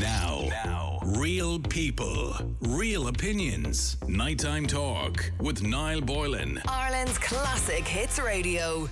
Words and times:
Now, 0.00 0.46
now, 0.48 0.98
real 1.04 1.58
people, 1.58 2.34
real 2.62 3.08
opinions. 3.08 3.98
Nighttime 4.08 4.66
talk 4.66 5.30
with 5.38 5.62
Niall 5.62 6.00
Boylan. 6.00 6.62
Ireland's 6.66 7.18
classic 7.18 7.86
hits 7.86 8.18
radio. 8.18 8.88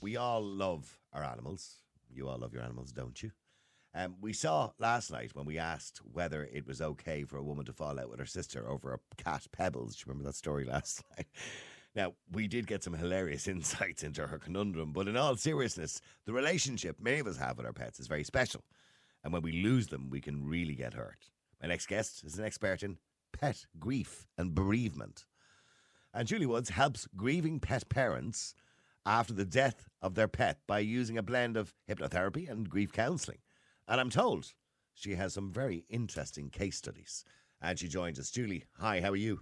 We 0.00 0.16
all 0.16 0.40
love 0.40 1.00
our 1.12 1.24
animals. 1.24 1.78
You 2.14 2.28
all 2.28 2.38
love 2.38 2.52
your 2.52 2.62
animals, 2.62 2.92
don't 2.92 3.20
you? 3.20 3.32
Um, 3.92 4.14
we 4.20 4.32
saw 4.32 4.70
last 4.78 5.10
night 5.10 5.34
when 5.34 5.46
we 5.46 5.58
asked 5.58 5.98
whether 6.12 6.44
it 6.44 6.64
was 6.64 6.80
okay 6.80 7.24
for 7.24 7.38
a 7.38 7.42
woman 7.42 7.64
to 7.64 7.72
fall 7.72 7.98
out 7.98 8.08
with 8.08 8.20
her 8.20 8.26
sister 8.26 8.68
over 8.70 8.94
a 8.94 9.22
cat 9.22 9.48
Pebbles. 9.50 9.96
Do 9.96 10.00
you 10.00 10.04
remember 10.12 10.28
that 10.28 10.36
story 10.36 10.64
last 10.72 11.02
night? 11.16 11.26
Now, 11.96 12.14
we 12.30 12.46
did 12.46 12.68
get 12.68 12.84
some 12.84 12.94
hilarious 12.94 13.48
insights 13.48 14.04
into 14.04 14.28
her 14.28 14.38
conundrum, 14.38 14.92
but 14.92 15.08
in 15.08 15.16
all 15.16 15.34
seriousness, 15.34 16.00
the 16.24 16.32
relationship 16.32 17.00
many 17.00 17.18
of 17.18 17.26
us 17.26 17.36
have 17.36 17.56
with 17.56 17.66
our 17.66 17.72
pets 17.72 17.98
is 17.98 18.06
very 18.06 18.22
special. 18.22 18.62
And 19.24 19.32
when 19.32 19.42
we 19.42 19.52
lose 19.52 19.88
them, 19.88 20.10
we 20.10 20.20
can 20.20 20.46
really 20.46 20.74
get 20.74 20.94
hurt. 20.94 21.30
My 21.60 21.68
next 21.68 21.86
guest 21.86 22.24
is 22.24 22.38
an 22.38 22.44
expert 22.44 22.82
in 22.82 22.98
pet 23.32 23.66
grief 23.78 24.26
and 24.36 24.54
bereavement. 24.54 25.24
And 26.12 26.28
Julie 26.28 26.46
Woods 26.46 26.70
helps 26.70 27.08
grieving 27.16 27.60
pet 27.60 27.88
parents 27.88 28.54
after 29.06 29.32
the 29.32 29.44
death 29.44 29.88
of 30.00 30.14
their 30.14 30.28
pet 30.28 30.58
by 30.66 30.80
using 30.80 31.16
a 31.16 31.22
blend 31.22 31.56
of 31.56 31.74
hypnotherapy 31.88 32.50
and 32.50 32.68
grief 32.68 32.92
counselling. 32.92 33.38
And 33.88 34.00
I'm 34.00 34.10
told 34.10 34.52
she 34.94 35.14
has 35.14 35.34
some 35.34 35.50
very 35.50 35.84
interesting 35.88 36.50
case 36.50 36.76
studies. 36.76 37.24
And 37.60 37.78
she 37.78 37.88
joins 37.88 38.18
us. 38.18 38.30
Julie, 38.30 38.64
hi, 38.78 39.00
how 39.00 39.10
are 39.10 39.16
you? 39.16 39.40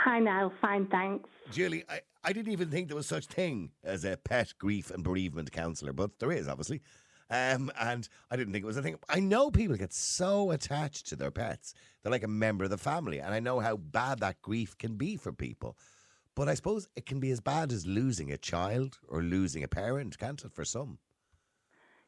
Hi, 0.00 0.18
Niall. 0.18 0.52
Fine, 0.60 0.86
thanks. 0.86 1.28
Julie, 1.52 1.84
I, 1.88 2.00
I 2.24 2.32
didn't 2.32 2.52
even 2.52 2.70
think 2.70 2.88
there 2.88 2.96
was 2.96 3.06
such 3.06 3.26
thing 3.26 3.72
as 3.84 4.04
a 4.04 4.16
pet 4.16 4.54
grief 4.58 4.90
and 4.90 5.04
bereavement 5.04 5.52
counsellor, 5.52 5.92
but 5.92 6.18
there 6.18 6.32
is, 6.32 6.48
obviously. 6.48 6.80
Um, 7.30 7.70
and 7.80 8.08
I 8.30 8.36
didn't 8.36 8.52
think 8.52 8.64
it 8.64 8.66
was 8.66 8.76
a 8.76 8.82
thing. 8.82 8.96
I 9.08 9.20
know 9.20 9.50
people 9.50 9.76
get 9.76 9.92
so 9.92 10.50
attached 10.50 11.06
to 11.08 11.16
their 11.16 11.30
pets. 11.30 11.74
They're 12.02 12.10
like 12.10 12.24
a 12.24 12.28
member 12.28 12.64
of 12.64 12.70
the 12.70 12.78
family. 12.78 13.20
And 13.20 13.32
I 13.32 13.40
know 13.40 13.60
how 13.60 13.76
bad 13.76 14.18
that 14.20 14.42
grief 14.42 14.76
can 14.76 14.96
be 14.96 15.16
for 15.16 15.32
people. 15.32 15.76
But 16.34 16.48
I 16.48 16.54
suppose 16.54 16.88
it 16.96 17.06
can 17.06 17.20
be 17.20 17.30
as 17.30 17.40
bad 17.40 17.72
as 17.72 17.86
losing 17.86 18.32
a 18.32 18.38
child 18.38 18.98
or 19.08 19.22
losing 19.22 19.62
a 19.62 19.68
parent, 19.68 20.18
can't 20.18 20.44
it, 20.44 20.52
for 20.52 20.64
some? 20.64 20.98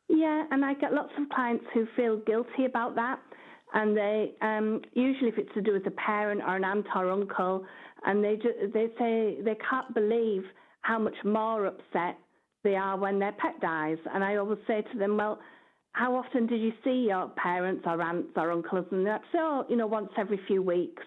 Yeah, 0.09 0.45
and 0.50 0.65
I 0.65 0.75
get 0.75 0.93
lots 0.93 1.12
of 1.19 1.28
clients 1.28 1.65
who 1.73 1.87
feel 1.97 2.17
guilty 2.19 2.65
about 2.67 2.95
that. 2.97 3.20
And 3.75 3.97
they 3.97 4.33
um, 4.43 4.83
usually, 4.93 5.28
if 5.28 5.39
it's 5.39 5.55
to 5.55 5.62
do 5.62 5.73
with 5.73 5.87
a 5.87 5.93
parent 5.93 6.43
or 6.43 6.56
an 6.56 6.65
aunt 6.65 6.87
or 6.95 7.11
uncle, 7.11 7.65
and 8.05 8.23
they 8.23 8.37
ju- 8.37 8.70
they 8.75 8.89
say 8.98 9.39
they 9.43 9.56
can't 9.70 9.95
believe 9.95 10.43
how 10.83 10.98
much 10.98 11.15
more 11.25 11.67
upset 11.67 12.19
they 12.65 12.77
are 12.77 12.97
when 12.97 13.19
their 13.19 13.33
pet 13.33 13.61
dies. 13.61 13.99
And 14.13 14.23
I 14.25 14.37
always 14.37 14.59
say 14.67 14.83
to 14.93 14.99
them, 14.99 15.17
well, 15.17 15.39
how 15.93 16.15
often 16.15 16.47
did 16.47 16.61
you 16.61 16.73
see 16.85 17.07
your 17.09 17.29
parents 17.37 17.83
or 17.87 18.01
aunts 18.01 18.31
or 18.37 18.51
uncles? 18.51 18.87
And 18.91 19.07
they'd 19.07 19.19
say, 19.33 19.39
oh, 19.39 19.67
you 19.69 19.77
know, 19.77 19.87
once 19.87 20.11
every 20.17 20.41
few 20.47 20.63
weeks, 20.63 21.03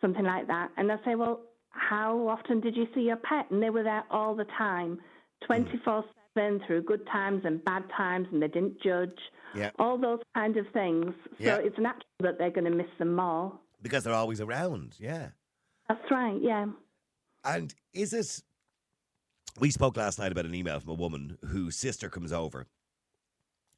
something 0.00 0.24
like 0.24 0.46
that. 0.46 0.70
And 0.76 0.90
I 0.92 0.96
say, 1.04 1.14
well, 1.14 1.40
how 1.70 2.28
often 2.28 2.60
did 2.60 2.76
you 2.76 2.86
see 2.94 3.02
your 3.02 3.16
pet? 3.16 3.50
And 3.50 3.62
they 3.62 3.70
were 3.70 3.82
there 3.82 4.04
all 4.10 4.34
the 4.34 4.46
time, 4.56 4.98
24 5.46 6.04
7 6.34 6.60
through 6.66 6.82
good 6.82 7.04
times 7.08 7.42
and 7.44 7.64
bad 7.64 7.82
times, 7.96 8.28
and 8.32 8.40
they 8.40 8.46
didn't 8.48 8.80
judge. 8.80 9.18
Yeah. 9.54 9.70
All 9.80 9.98
those 9.98 10.20
kind 10.34 10.56
of 10.56 10.66
things. 10.72 11.06
So 11.38 11.44
Yeah. 11.44 11.56
it's 11.56 11.76
natural 11.78 12.04
that 12.20 12.38
they're 12.38 12.50
going 12.52 12.66
to 12.66 12.70
miss 12.70 12.86
them 12.98 13.16
more. 13.16 13.52
Because 13.82 14.04
they're 14.04 14.14
always 14.14 14.40
around, 14.40 14.94
yeah. 15.00 15.30
That's 15.88 16.08
right, 16.08 16.38
yeah. 16.40 16.66
And 17.44 17.74
is 17.92 18.12
it? 18.12 18.42
We 19.58 19.70
spoke 19.70 19.96
last 19.96 20.18
night 20.18 20.32
about 20.32 20.46
an 20.46 20.54
email 20.54 20.78
from 20.80 20.90
a 20.90 20.94
woman 20.94 21.36
whose 21.46 21.76
sister 21.76 22.08
comes 22.08 22.32
over. 22.32 22.66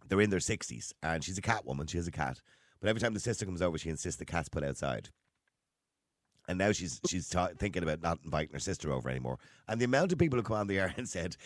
They're 0.08 0.20
in 0.20 0.30
their 0.30 0.40
sixties, 0.40 0.92
and 1.02 1.24
she's 1.24 1.38
a 1.38 1.42
cat 1.42 1.64
woman. 1.64 1.86
She 1.86 1.96
has 1.96 2.06
a 2.06 2.12
cat, 2.12 2.40
but 2.80 2.88
every 2.88 3.00
time 3.00 3.14
the 3.14 3.20
sister 3.20 3.46
comes 3.46 3.62
over, 3.62 3.78
she 3.78 3.88
insists 3.88 4.18
the 4.18 4.24
cat's 4.24 4.48
put 4.48 4.64
outside. 4.64 5.08
And 6.48 6.58
now 6.58 6.72
she's 6.72 7.00
she's 7.08 7.28
ta- 7.28 7.50
thinking 7.58 7.82
about 7.82 8.02
not 8.02 8.18
inviting 8.24 8.52
her 8.52 8.58
sister 8.58 8.92
over 8.92 9.08
anymore. 9.08 9.38
And 9.68 9.80
the 9.80 9.84
amount 9.84 10.12
of 10.12 10.18
people 10.18 10.38
who 10.38 10.42
come 10.42 10.56
on 10.56 10.66
the 10.66 10.78
air 10.78 10.92
and 10.96 11.08
said, 11.08 11.36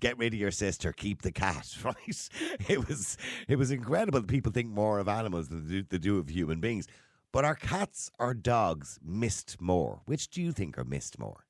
"Get 0.00 0.16
rid 0.16 0.32
of 0.32 0.40
your 0.40 0.52
sister, 0.52 0.92
keep 0.92 1.22
the 1.22 1.32
cat." 1.32 1.76
Right? 1.84 2.28
It 2.68 2.88
was 2.88 3.18
it 3.48 3.56
was 3.56 3.70
incredible. 3.70 4.20
that 4.20 4.28
People 4.28 4.52
think 4.52 4.70
more 4.70 4.98
of 4.98 5.08
animals 5.08 5.48
than 5.48 5.66
they 5.68 5.74
do, 5.74 5.82
they 5.82 5.98
do 5.98 6.18
of 6.18 6.28
human 6.30 6.60
beings. 6.60 6.86
But 7.32 7.44
are 7.44 7.56
cats 7.56 8.10
or 8.18 8.32
dogs 8.32 9.00
missed 9.02 9.60
more? 9.60 10.02
Which 10.06 10.28
do 10.28 10.40
you 10.40 10.52
think 10.52 10.78
are 10.78 10.84
missed 10.84 11.18
more? 11.18 11.46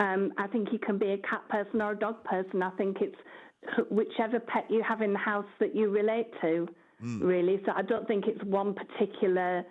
Um, 0.00 0.32
I 0.38 0.46
think 0.46 0.72
you 0.72 0.78
can 0.78 0.98
be 0.98 1.12
a 1.12 1.18
cat 1.18 1.46
person 1.48 1.80
or 1.80 1.92
a 1.92 1.96
dog 1.96 2.24
person. 2.24 2.62
I 2.62 2.70
think 2.70 2.96
it's 3.00 3.16
whichever 3.90 4.40
pet 4.40 4.64
you 4.70 4.82
have 4.82 5.02
in 5.02 5.12
the 5.12 5.18
house 5.18 5.44
that 5.60 5.76
you 5.76 5.90
relate 5.90 6.28
to, 6.40 6.66
really. 7.22 7.60
So 7.66 7.72
I 7.76 7.82
don't 7.82 8.08
think 8.08 8.26
it's 8.26 8.42
one 8.44 8.74
particular 8.74 9.62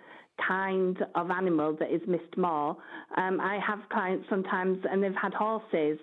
kind 0.46 0.96
of 1.16 1.30
animal 1.30 1.76
that 1.80 1.92
is 1.92 2.00
missed 2.06 2.36
more. 2.36 2.76
Um, 3.16 3.40
I 3.40 3.58
have 3.66 3.80
clients 3.90 4.26
sometimes, 4.30 4.78
and 4.90 5.02
they've 5.02 5.12
had 5.20 5.34
horses 5.34 5.98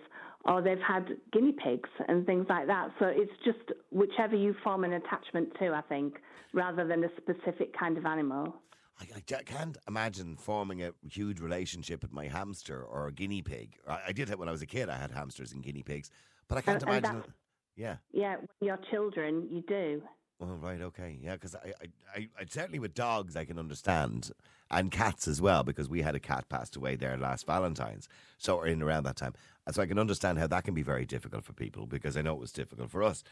or 0.45 0.61
they've 0.61 0.77
had 0.85 1.17
guinea 1.31 1.53
pigs 1.53 1.89
and 2.07 2.25
things 2.25 2.45
like 2.49 2.67
that. 2.67 2.89
So 2.99 3.05
it's 3.07 3.31
just 3.43 3.71
whichever 3.91 4.35
you 4.35 4.55
form 4.63 4.83
an 4.83 4.93
attachment 4.93 5.49
to, 5.59 5.73
I 5.73 5.81
think, 5.89 6.17
rather 6.53 6.85
than 6.85 7.03
a 7.03 7.09
specific 7.17 7.77
kind 7.77 7.97
of 7.97 8.05
animal. 8.05 8.55
I, 8.99 9.05
I 9.17 9.43
can't 9.43 9.77
imagine 9.87 10.37
forming 10.37 10.83
a 10.83 10.91
huge 11.09 11.39
relationship 11.39 12.01
with 12.01 12.11
my 12.11 12.27
hamster 12.27 12.81
or 12.83 13.07
a 13.07 13.11
guinea 13.11 13.41
pig. 13.41 13.75
I, 13.87 13.99
I 14.07 14.11
did 14.11 14.29
it 14.29 14.39
when 14.39 14.47
I 14.49 14.51
was 14.51 14.61
a 14.61 14.65
kid. 14.65 14.89
I 14.89 14.97
had 14.97 15.11
hamsters 15.11 15.51
and 15.53 15.63
guinea 15.63 15.83
pigs, 15.83 16.09
but 16.47 16.57
I 16.57 16.61
can't 16.61 16.81
And- 16.81 16.91
and 16.91 17.05
imagine. 17.05 17.21
that- 17.21 17.29
yeah. 17.75 17.97
Yeah, 18.11 18.37
when 18.37 18.47
you're 18.61 18.79
children, 18.89 19.47
you 19.51 19.61
do. 19.67 20.01
Well, 20.39 20.55
right. 20.55 20.81
Okay. 20.81 21.19
Yeah. 21.21 21.33
Because 21.33 21.53
I, 21.55 21.73
I, 21.81 21.87
I, 22.15 22.27
I, 22.39 22.45
certainly 22.49 22.79
with 22.79 22.95
dogs, 22.95 23.35
I 23.35 23.45
can 23.45 23.59
understand, 23.59 24.31
and 24.71 24.91
cats 24.91 25.27
as 25.27 25.41
well, 25.41 25.63
because 25.63 25.87
we 25.87 26.01
had 26.01 26.15
a 26.15 26.19
cat 26.19 26.49
passed 26.49 26.75
away 26.75 26.95
there 26.95 27.17
last 27.17 27.45
Valentine's, 27.45 28.07
so 28.39 28.55
or 28.57 28.65
in 28.65 28.81
around 28.81 29.03
that 29.03 29.15
time, 29.15 29.33
so 29.71 29.81
I 29.81 29.85
can 29.85 29.99
understand 29.99 30.39
how 30.39 30.47
that 30.47 30.63
can 30.63 30.73
be 30.73 30.81
very 30.83 31.05
difficult 31.05 31.43
for 31.43 31.53
people 31.53 31.85
because 31.85 32.17
I 32.17 32.21
know 32.23 32.33
it 32.33 32.39
was 32.39 32.51
difficult 32.51 32.89
for 32.89 33.03
us. 33.03 33.23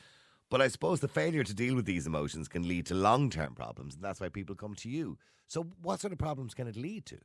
But 0.50 0.62
I 0.62 0.68
suppose 0.68 1.00
the 1.00 1.08
failure 1.08 1.44
to 1.44 1.54
deal 1.54 1.76
with 1.76 1.86
these 1.86 2.06
emotions 2.06 2.48
can 2.48 2.68
lead 2.68 2.86
to 2.88 2.94
long 2.94 3.30
term 3.30 3.56
problems, 3.56 3.96
and 3.96 4.04
that's 4.04 4.20
why 4.20 4.30
people 4.30 4.56
come 4.56 4.76
to 4.76 4.90
you. 4.90 5.18
So, 5.48 5.68
what 5.82 6.00
sort 6.00 6.14
of 6.14 6.20
problems 6.20 6.54
can 6.54 6.68
it 6.68 6.76
lead 6.76 7.06
to? 7.08 7.18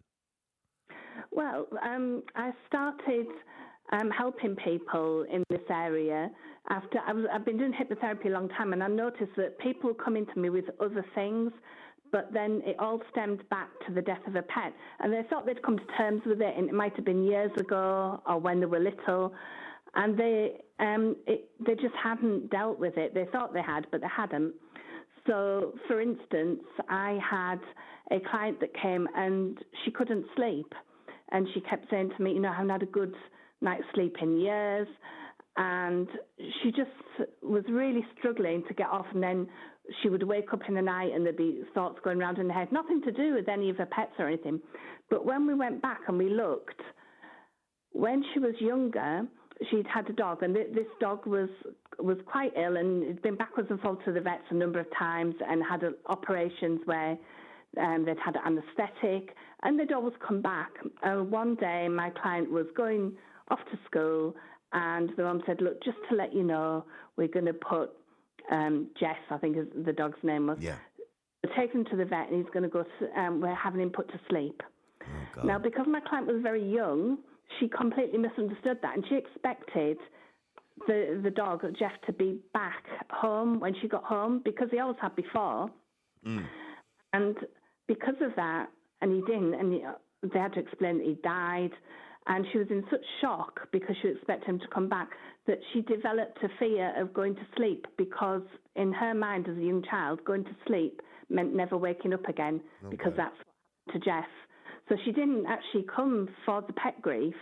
Well, 1.31 1.67
um, 1.83 2.23
I 2.35 2.53
started 2.67 3.27
um, 3.93 4.11
helping 4.11 4.57
people 4.57 5.25
in 5.31 5.45
this 5.51 5.61
area 5.71 6.31
after 6.69 6.99
I 7.07 7.13
was, 7.13 7.25
I've 7.33 7.45
been 7.45 7.59
doing 7.59 7.73
hypnotherapy 7.73 8.27
a 8.27 8.31
long 8.31 8.49
time, 8.51 8.73
and 8.73 8.83
I 8.83 8.89
noticed 8.89 9.33
that 9.37 9.59
people 9.59 9.93
come 9.95 10.17
into 10.17 10.39
me 10.39 10.51
with 10.51 10.67
other 10.81 11.05
things, 11.15 11.53
but 12.13 12.33
then 12.33 12.63
it 12.65 12.77
all 12.79 13.01
stemmed 13.11 13.49
back 13.49 13.69
to 13.87 13.95
the 13.95 14.03
death 14.03 14.25
of 14.27 14.35
a 14.37 14.43
pet, 14.43 14.73
and 15.01 15.13
they 15.13 15.23
thought 15.29 15.47
they'd 15.47 15.63
come 15.63 15.79
to 15.79 15.85
terms 15.97 16.23
with 16.27 16.41
it, 16.41 16.55
and 16.57 16.69
it 16.69 16.75
might 16.75 16.95
have 16.97 17.05
been 17.05 17.25
years 17.25 17.51
ago 17.59 18.21
or 18.27 18.39
when 18.39 18.61
they 18.61 18.67
were 18.67 18.81
little, 18.81 19.33
and 19.95 20.19
they 20.19 20.61
um, 20.79 21.17
it, 21.27 21.50
they 21.71 21.81
just 21.81 21.95
hadn't 22.03 22.51
dealt 22.51 22.81
with 22.81 22.97
it. 22.97 23.15
They 23.15 23.27
thought 23.31 23.55
they 23.55 23.63
had, 23.63 23.87
but 23.93 24.01
they 24.01 24.09
hadn't. 24.15 24.55
So, 25.27 25.75
for 25.87 26.01
instance, 26.01 26.63
I 26.89 27.19
had 27.29 27.61
a 28.11 28.19
client 28.29 28.59
that 28.61 28.71
came 28.75 29.07
and 29.15 29.57
she 29.85 29.93
couldn't 29.93 30.27
sleep. 30.35 30.73
And 31.31 31.47
she 31.55 31.61
kept 31.61 31.89
saying 31.89 32.11
to 32.17 32.23
me, 32.23 32.33
You 32.33 32.41
know, 32.41 32.49
I 32.49 32.55
haven't 32.55 32.71
had 32.71 32.83
a 32.83 32.87
good 32.87 33.15
night's 33.61 33.85
sleep 33.95 34.17
in 34.21 34.41
years. 34.41 34.89
And 35.57 36.09
she 36.61 36.73
just 36.73 37.31
was 37.41 37.63
really 37.69 38.05
struggling 38.19 38.65
to 38.67 38.75
get 38.75 38.89
off. 38.89 39.07
And 39.15 39.23
then 39.23 39.47
she 40.03 40.09
would 40.09 40.25
wake 40.25 40.53
up 40.53 40.63
in 40.67 40.75
the 40.75 40.83
night 40.83 41.13
and 41.15 41.25
there'd 41.25 41.37
be 41.37 41.63
thoughts 41.73 42.01
going 42.03 42.21
around 42.21 42.39
in 42.39 42.49
her 42.49 42.59
head, 42.59 42.73
nothing 42.73 43.01
to 43.03 43.13
do 43.13 43.35
with 43.35 43.49
any 43.49 43.71
of 43.71 43.77
her 43.77 43.87
pets 43.87 44.13
or 44.19 44.27
anything. 44.27 44.61
But 45.09 45.25
when 45.25 45.47
we 45.47 45.55
went 45.55 45.83
back 45.83 46.01
and 46.09 46.19
we 46.19 46.31
looked, 46.31 46.81
when 47.93 48.25
she 48.33 48.41
was 48.41 48.55
younger, 48.59 49.29
she'd 49.71 49.87
had 49.87 50.09
a 50.09 50.13
dog, 50.13 50.43
and 50.43 50.55
th- 50.55 50.73
this 50.75 50.87
dog 51.01 51.27
was 51.27 51.49
was 51.99 52.17
quite 52.27 52.53
ill, 52.57 52.77
and 52.77 53.07
had 53.07 53.23
been 53.23 53.37
backwards 53.37 53.69
and 53.71 53.81
forwards 53.81 54.03
to 54.07 54.13
the 54.13 54.21
vets 54.21 54.45
a 54.51 54.55
number 54.55 54.81
of 54.81 54.87
times, 54.99 55.35
and 55.47 55.63
had 55.63 55.85
uh, 55.85 55.91
operations 56.07 56.81
where 56.87 57.19
um, 57.79 58.05
they'd 58.05 58.19
had 58.25 58.37
anaesthetic, 58.45 59.35
and 59.63 59.79
they'd 59.79 59.93
always 59.93 60.15
come 60.27 60.41
back. 60.41 60.71
Uh, 61.03 61.17
one 61.23 61.55
day, 61.57 61.89
my 61.89 62.11
client 62.11 62.51
was 62.51 62.67
going 62.77 63.13
off 63.51 63.61
to 63.71 63.79
school, 63.87 64.35
and 64.73 65.11
the 65.17 65.23
mum 65.23 65.43
said, 65.47 65.61
"Look, 65.61 65.83
just 65.85 65.99
to 66.09 66.17
let 66.17 66.33
you 66.35 66.43
know, 66.43 66.85
we're 67.17 67.29
going 67.29 67.47
to 67.47 67.55
put 67.55 67.91
um, 68.51 68.89
Jess, 68.99 69.19
I 69.31 69.37
think 69.39 69.57
is 69.57 69.67
the 69.85 69.93
dog's 69.93 70.19
name 70.23 70.47
was, 70.47 70.59
Yeah. 70.61 70.77
take 71.57 71.73
him 71.73 71.85
to 71.87 71.97
the 71.97 72.05
vet, 72.05 72.29
and 72.31 72.37
he's 72.43 72.51
going 72.53 72.63
to 72.63 72.69
go. 72.69 72.85
To, 72.85 73.21
um, 73.21 73.41
we're 73.41 73.55
having 73.55 73.81
him 73.81 73.91
put 73.91 74.09
to 74.09 74.21
sleep." 74.29 74.63
Oh, 75.03 75.43
Now, 75.45 75.59
because 75.59 75.87
my 75.87 76.01
client 76.01 76.27
was 76.27 76.43
very 76.43 76.63
young, 76.63 77.19
she 77.59 77.69
completely 77.69 78.19
misunderstood 78.19 78.79
that, 78.83 78.95
and 78.95 79.05
she 79.09 79.17
expected 79.17 79.99
the 80.87 81.21
the 81.23 81.31
dog 81.31 81.63
Jeff 81.79 81.93
to 82.07 82.13
be 82.13 82.39
back 82.53 82.85
home 83.11 83.61
when 83.61 83.75
she 83.81 83.89
got 83.89 84.05
home 84.05 84.41
because 84.45 84.69
he 84.71 84.79
always 84.79 84.97
had 85.01 85.15
before, 85.17 85.71
mm. 86.27 86.45
and 87.13 87.37
because 87.89 88.15
of 88.21 88.35
that, 88.37 88.69
and 89.01 89.13
he 89.13 89.21
didn't, 89.33 89.55
and 89.55 89.73
he, 89.73 89.83
uh, 89.83 89.93
they 90.33 90.39
had 90.39 90.53
to 90.55 90.61
explain 90.61 90.99
that 90.99 91.07
he 91.07 91.17
died, 91.23 91.73
and 92.27 92.47
she 92.53 92.59
was 92.59 92.69
in 92.71 92.85
such 92.91 93.05
shock 93.21 93.61
because 93.73 93.97
she 94.01 94.09
expected 94.09 94.49
him 94.49 94.59
to 94.61 94.69
come 94.69 94.89
back 94.89 95.09
that 95.47 95.59
she 95.73 95.81
developed 95.83 96.39
a 96.45 96.49
fear 96.59 96.93
of 96.97 97.13
going 97.13 97.35
to 97.35 97.47
sleep 97.57 97.87
because, 97.99 98.43
in 98.77 98.93
her 98.93 99.15
mind 99.15 99.49
as 99.49 99.57
a 99.57 99.61
young 99.61 99.83
child, 99.83 100.23
going 100.25 100.45
to 100.45 100.57
sleep 100.67 101.01
meant 101.29 101.55
never 101.55 101.77
waking 101.77 102.13
up 102.13 102.29
again 102.29 102.61
because 102.91 103.13
that's 103.17 103.37
to 103.93 103.99
Jeff. 103.99 104.27
So 104.91 104.97
she 105.05 105.13
didn't 105.13 105.47
actually 105.47 105.85
come 105.95 106.29
for 106.45 106.63
the 106.63 106.73
pet 106.73 107.01
grief, 107.01 107.35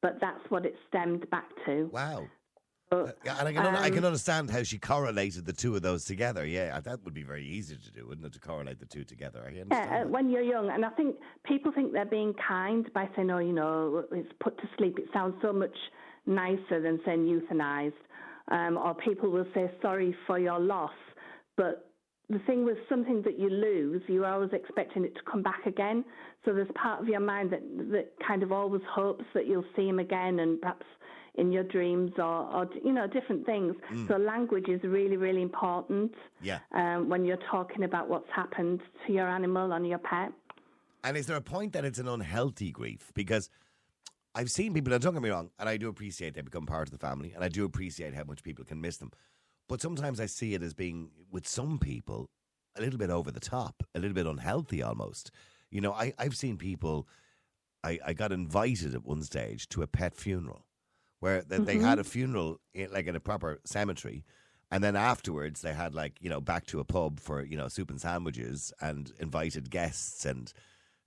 but 0.00 0.16
that's 0.22 0.40
what 0.48 0.64
it 0.64 0.74
stemmed 0.88 1.28
back 1.30 1.48
to. 1.66 1.90
Wow. 1.92 2.26
So, 2.90 3.00
Uh, 3.06 3.12
Yeah, 3.24 3.36
and 3.38 3.48
I 3.48 3.52
can, 3.52 3.66
un- 3.66 3.76
I 3.76 3.88
um, 3.88 3.94
can 3.94 4.04
understand 4.06 4.50
how 4.50 4.62
she 4.62 4.78
correlated 4.78 5.44
the 5.44 5.52
two 5.52 5.76
of 5.76 5.82
those 5.82 6.06
together. 6.06 6.46
Yeah, 6.46 6.80
that 6.80 7.04
would 7.04 7.12
be 7.12 7.22
very 7.22 7.44
easy 7.44 7.76
to 7.76 7.90
do, 7.92 8.06
wouldn't 8.08 8.26
it? 8.26 8.32
To 8.32 8.40
correlate 8.40 8.78
the 8.80 8.86
two 8.86 9.04
together. 9.04 9.40
I 9.44 9.48
understand. 9.60 9.90
Yeah, 9.90 10.02
uh, 10.02 10.06
when 10.06 10.30
you're 10.30 10.42
young, 10.42 10.70
and 10.70 10.82
I 10.84 10.90
think 10.90 11.16
people 11.44 11.72
think 11.72 11.92
they're 11.92 12.04
being 12.06 12.34
kind 12.34 12.90
by 12.94 13.08
saying, 13.14 13.30
"Oh, 13.30 13.38
you 13.38 13.52
know, 13.52 14.04
it's 14.12 14.32
put 14.40 14.56
to 14.58 14.68
sleep." 14.78 14.98
It 14.98 15.08
sounds 15.12 15.34
so 15.42 15.52
much 15.52 15.76
nicer 16.26 16.80
than 16.80 17.00
saying 17.04 17.26
euthanized. 17.26 17.92
Um, 18.48 18.76
or 18.78 18.94
people 18.94 19.30
will 19.30 19.46
say, 19.54 19.70
"Sorry 19.82 20.14
for 20.26 20.38
your 20.38 20.58
loss," 20.58 20.92
but 21.56 21.90
the 22.30 22.38
thing 22.40 22.64
with 22.64 22.78
something 22.88 23.22
that 23.22 23.38
you 23.38 23.50
lose, 23.50 24.02
you're 24.08 24.26
always 24.26 24.50
expecting 24.52 25.04
it 25.04 25.14
to 25.14 25.20
come 25.30 25.42
back 25.42 25.66
again. 25.66 26.04
So 26.44 26.54
there's 26.54 26.70
part 26.74 27.00
of 27.02 27.08
your 27.08 27.20
mind 27.20 27.50
that 27.50 27.62
that 27.92 28.12
kind 28.26 28.42
of 28.42 28.50
always 28.52 28.82
hopes 28.90 29.24
that 29.34 29.46
you'll 29.46 29.64
see 29.76 29.88
him 29.88 29.98
again, 29.98 30.38
and 30.40 30.60
perhaps 30.60 30.86
in 31.36 31.50
your 31.50 31.64
dreams 31.64 32.12
or, 32.16 32.24
or 32.24 32.68
you 32.84 32.92
know 32.92 33.06
different 33.08 33.44
things. 33.44 33.74
So 34.08 34.16
language 34.16 34.68
is 34.68 34.80
really, 34.84 35.16
really 35.16 35.42
important 35.42 36.12
Yeah. 36.40 36.60
um, 36.72 37.08
when 37.08 37.24
you're 37.24 37.44
talking 37.50 37.82
about 37.84 38.08
what's 38.08 38.30
happened 38.34 38.80
to 39.06 39.12
your 39.12 39.28
animal 39.28 39.72
and 39.72 39.86
your 39.86 39.98
pet. 39.98 40.32
And 41.02 41.16
is 41.16 41.26
there 41.26 41.36
a 41.36 41.42
point 41.42 41.72
that 41.74 41.84
it's 41.84 41.98
an 41.98 42.08
unhealthy 42.08 42.70
grief? 42.70 43.10
Because 43.14 43.50
I've 44.34 44.50
seen 44.50 44.72
people, 44.74 44.90
now 44.92 44.98
don't 44.98 45.12
get 45.12 45.22
me 45.22 45.30
wrong, 45.30 45.50
and 45.58 45.68
I 45.68 45.76
do 45.76 45.88
appreciate 45.88 46.34
they 46.34 46.40
become 46.40 46.66
part 46.66 46.88
of 46.88 46.92
the 46.92 46.98
family, 46.98 47.32
and 47.34 47.44
I 47.44 47.48
do 47.48 47.64
appreciate 47.64 48.14
how 48.14 48.24
much 48.24 48.42
people 48.42 48.64
can 48.64 48.80
miss 48.80 48.96
them. 48.96 49.10
But 49.68 49.80
sometimes 49.80 50.20
I 50.20 50.26
see 50.26 50.54
it 50.54 50.62
as 50.62 50.74
being, 50.74 51.10
with 51.30 51.46
some 51.46 51.78
people, 51.78 52.30
a 52.76 52.80
little 52.80 52.98
bit 52.98 53.10
over 53.10 53.30
the 53.30 53.40
top, 53.40 53.82
a 53.94 53.98
little 53.98 54.14
bit 54.14 54.26
unhealthy 54.26 54.82
almost. 54.82 55.30
You 55.70 55.80
know, 55.80 55.92
I, 55.92 56.12
I've 56.18 56.36
seen 56.36 56.56
people, 56.56 57.08
I, 57.82 57.98
I 58.04 58.12
got 58.12 58.32
invited 58.32 58.94
at 58.94 59.04
one 59.04 59.22
stage 59.22 59.68
to 59.70 59.82
a 59.82 59.86
pet 59.86 60.16
funeral 60.16 60.66
where 61.20 61.42
they, 61.42 61.58
they 61.58 61.78
had 61.78 61.92
mm-hmm. 61.92 62.00
a 62.00 62.04
funeral 62.04 62.60
in, 62.74 62.92
like 62.92 63.06
in 63.06 63.16
a 63.16 63.20
proper 63.20 63.60
cemetery. 63.64 64.24
And 64.70 64.82
then 64.82 64.96
afterwards, 64.96 65.62
they 65.62 65.72
had 65.72 65.94
like, 65.94 66.20
you 66.20 66.28
know, 66.28 66.40
back 66.40 66.66
to 66.66 66.80
a 66.80 66.84
pub 66.84 67.20
for, 67.20 67.42
you 67.42 67.56
know, 67.56 67.68
soup 67.68 67.90
and 67.90 68.00
sandwiches 68.00 68.72
and 68.80 69.12
invited 69.18 69.70
guests 69.70 70.24
and 70.24 70.52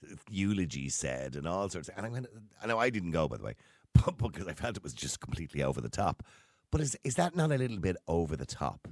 uh, 0.04 0.16
eulogies 0.30 0.96
said 0.96 1.36
and 1.36 1.48
all 1.48 1.70
sorts. 1.70 1.90
Of, 1.90 1.98
and 1.98 2.06
I 2.06 2.10
went, 2.10 2.28
I 2.64 2.68
know 2.68 2.80
I 2.80 2.90
didn't 2.90 3.12
go, 3.12 3.28
by 3.28 3.38
the 3.38 3.44
way, 3.44 3.56
but 3.94 4.18
because 4.18 4.48
I 4.48 4.54
felt 4.54 4.78
it 4.78 4.84
was 4.84 4.94
just 4.94 5.20
completely 5.20 5.62
over 5.64 5.82
the 5.82 5.90
top. 5.90 6.24
But 6.72 6.82
is, 6.82 6.98
is 7.04 7.16
that 7.16 7.36
not 7.36 7.52
a 7.52 7.58
little 7.58 7.80
bit 7.80 7.98
over 8.08 8.36
the 8.36 8.46
top? 8.46 8.88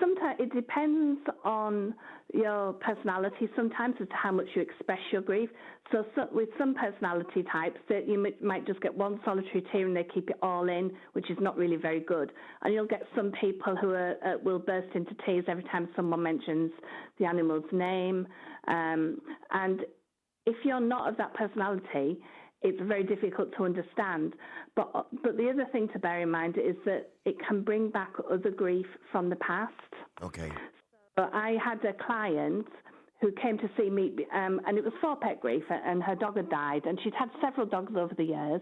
Sometimes 0.00 0.36
it 0.40 0.54
depends 0.54 1.20
on 1.44 1.94
your 2.32 2.72
personality. 2.74 3.48
Sometimes 3.54 3.96
to 3.98 4.06
how 4.10 4.32
much 4.32 4.46
you 4.54 4.62
express 4.62 4.98
your 5.12 5.20
grief. 5.20 5.50
So, 5.90 6.04
so 6.14 6.28
with 6.32 6.48
some 6.58 6.74
personality 6.74 7.44
types, 7.52 7.78
that 7.88 8.08
you 8.08 8.18
might, 8.18 8.42
might 8.42 8.66
just 8.66 8.80
get 8.80 8.94
one 8.94 9.20
solitary 9.24 9.64
tear 9.70 9.86
and 9.86 9.96
they 9.96 10.06
keep 10.14 10.30
it 10.30 10.36
all 10.42 10.68
in, 10.68 10.90
which 11.12 11.30
is 11.30 11.36
not 11.40 11.56
really 11.56 11.76
very 11.76 12.00
good. 12.00 12.32
And 12.62 12.72
you'll 12.72 12.86
get 12.86 13.02
some 13.14 13.32
people 13.40 13.76
who 13.76 13.90
are, 13.90 14.16
uh, 14.24 14.38
will 14.42 14.58
burst 14.58 14.94
into 14.94 15.14
tears 15.26 15.44
every 15.48 15.64
time 15.64 15.88
someone 15.94 16.22
mentions 16.22 16.72
the 17.18 17.26
animal's 17.26 17.70
name. 17.70 18.26
Um, 18.66 19.20
and 19.50 19.82
if 20.46 20.56
you're 20.64 20.80
not 20.80 21.08
of 21.08 21.16
that 21.18 21.34
personality, 21.34 22.18
it's 22.62 22.80
very 22.82 23.04
difficult 23.04 23.48
to 23.56 23.64
understand. 23.64 24.34
But 24.76 24.92
but 25.22 25.36
the 25.36 25.50
other 25.50 25.66
thing 25.72 25.88
to 25.92 25.98
bear 25.98 26.20
in 26.20 26.30
mind 26.30 26.56
is 26.58 26.76
that 26.84 27.10
it 27.24 27.36
can 27.46 27.62
bring 27.62 27.90
back 27.90 28.12
other 28.30 28.50
grief 28.50 28.86
from 29.10 29.28
the 29.28 29.36
past. 29.36 29.72
Okay. 30.22 30.50
So 31.18 31.28
I 31.32 31.56
had 31.62 31.84
a 31.84 31.92
client 32.04 32.66
who 33.20 33.30
came 33.40 33.56
to 33.58 33.70
see 33.76 33.88
me, 33.88 34.12
um, 34.34 34.60
and 34.66 34.76
it 34.76 34.82
was 34.82 34.92
for 35.00 35.14
pet 35.14 35.40
grief, 35.40 35.62
and 35.70 36.02
her 36.02 36.16
dog 36.16 36.36
had 36.36 36.50
died, 36.50 36.82
and 36.86 36.98
she'd 37.04 37.14
had 37.14 37.28
several 37.40 37.66
dogs 37.66 37.92
over 37.96 38.12
the 38.14 38.24
years, 38.24 38.60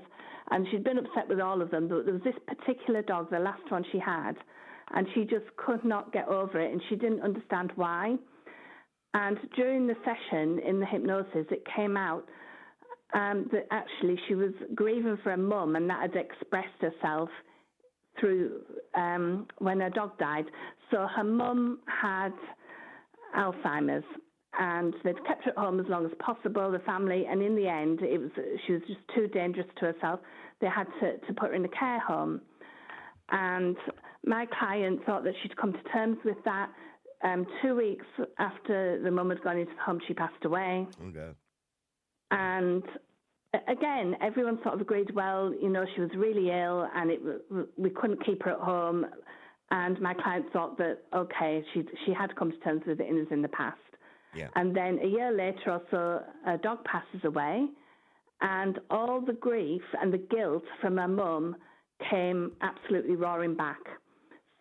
and 0.51 0.67
she'd 0.71 0.85
been 0.85 0.99
upset 0.99 1.29
with 1.29 1.41
all 1.41 1.63
of 1.63 1.71
them, 1.71 1.89
but 1.89 2.05
there 2.05 2.13
was 2.13 2.23
this 2.23 2.35
particular 2.47 3.01
dog, 3.01 3.31
the 3.31 3.39
last 3.39 3.63
one 3.71 3.83
she 3.91 3.99
had, 3.99 4.35
and 4.95 5.07
she 5.15 5.23
just 5.23 5.47
could 5.57 5.83
not 5.83 6.13
get 6.13 6.29
over 6.29 6.61
it, 6.61 6.71
and 6.71 6.83
she 6.91 6.97
didn't 6.97 7.23
understand 7.23 7.73
why. 7.77 8.17
And 9.15 9.39
during 9.57 9.87
the 9.87 9.97
session 10.05 10.59
in 10.59 10.79
the 10.79 10.87
hypnosis, 10.87 11.47
it 11.51 11.67
came 11.75 11.97
out 11.97 12.29
um, 13.15 13.49
that 13.53 13.67
actually 13.71 14.19
she 14.29 14.35
was 14.35 14.53
grieving 14.75 15.19
for 15.23 15.31
her 15.31 15.37
mum, 15.37 15.77
and 15.77 15.89
that 15.91 16.01
had 16.01 16.17
expressed 16.17 16.81
herself 16.81 17.29
through 18.19 18.63
um, 18.95 19.47
when 19.59 19.81
her 19.81 19.91
dog 19.91 20.19
died. 20.19 20.45
So 20.91 21.07
her 21.17 21.25
mum 21.25 21.81
had 21.87 22.33
Alzheimer's, 23.37 24.05
and 24.59 24.95
they'd 25.05 25.25
kept 25.27 25.45
her 25.45 25.51
at 25.51 25.57
home 25.57 25.81
as 25.81 25.87
long 25.89 26.05
as 26.05 26.13
possible, 26.19 26.71
the 26.71 26.81
family. 26.81 27.27
And 27.29 27.43
in 27.43 27.55
the 27.55 27.69
end, 27.69 28.01
it 28.03 28.19
was 28.19 28.31
she 28.67 28.73
was 28.73 28.83
just 28.87 29.01
too 29.15 29.29
dangerous 29.29 29.67
to 29.79 29.93
herself. 29.93 30.21
They 30.61 30.69
had 30.69 30.87
to, 31.01 31.19
to 31.19 31.33
put 31.35 31.51
her 31.51 31.55
in 31.55 31.65
a 31.65 31.69
care 31.69 32.01
home. 32.01 32.41
And 33.31 33.77
my 34.27 34.47
client 34.59 35.01
thought 35.07 35.25
that 35.25 35.35
she'd 35.43 35.57
come 35.57 35.73
to 35.73 35.83
terms 35.93 36.19
with 36.25 36.37
that. 36.45 36.71
Um, 37.23 37.47
two 37.63 37.77
weeks 37.77 38.07
after 38.39 39.01
the 39.03 39.11
mum 39.11 39.31
had 39.31 39.43
gone 39.43 39.59
into 39.59 39.73
the 39.75 39.83
home, 39.83 40.01
she 40.07 40.15
passed 40.15 40.45
away. 40.45 40.87
Okay. 41.09 41.31
And 42.31 42.83
again, 43.69 44.17
everyone 44.21 44.59
sort 44.63 44.75
of 44.75 44.81
agreed, 44.81 45.15
well, 45.15 45.53
you 45.61 45.69
know, 45.69 45.85
she 45.95 46.01
was 46.01 46.11
really 46.17 46.51
ill 46.51 46.89
and 46.95 47.11
it 47.11 47.21
we 47.77 47.91
couldn't 47.91 48.25
keep 48.25 48.43
her 48.45 48.53
at 48.53 48.61
home. 48.61 49.07
And 49.73 50.01
my 50.01 50.15
client 50.15 50.47
thought 50.53 50.79
that, 50.79 50.99
okay, 51.15 51.65
she, 51.73 51.85
she 52.05 52.13
had 52.13 52.35
come 52.37 52.51
to 52.51 52.59
terms 52.59 52.83
with 52.87 53.01
it 53.01 53.09
and 53.09 53.19
was 53.19 53.29
in 53.31 53.43
the 53.43 53.49
past. 53.49 53.79
Yeah. 54.35 54.49
And 54.57 54.77
then 54.77 54.99
a 55.03 55.07
year 55.07 55.33
later 55.33 55.71
or 55.71 55.83
so, 55.91 56.51
a 56.51 56.59
dog 56.59 56.85
passes 56.85 57.25
away, 57.25 57.67
and 58.41 58.79
all 58.91 59.21
the 59.21 59.33
grief 59.33 59.83
and 60.01 60.13
the 60.13 60.19
guilt 60.19 60.65
from 60.81 60.97
her 60.97 61.09
mum 61.09 61.57
came 62.11 62.53
absolutely 62.63 63.17
roaring 63.17 63.55
back. 63.55 63.81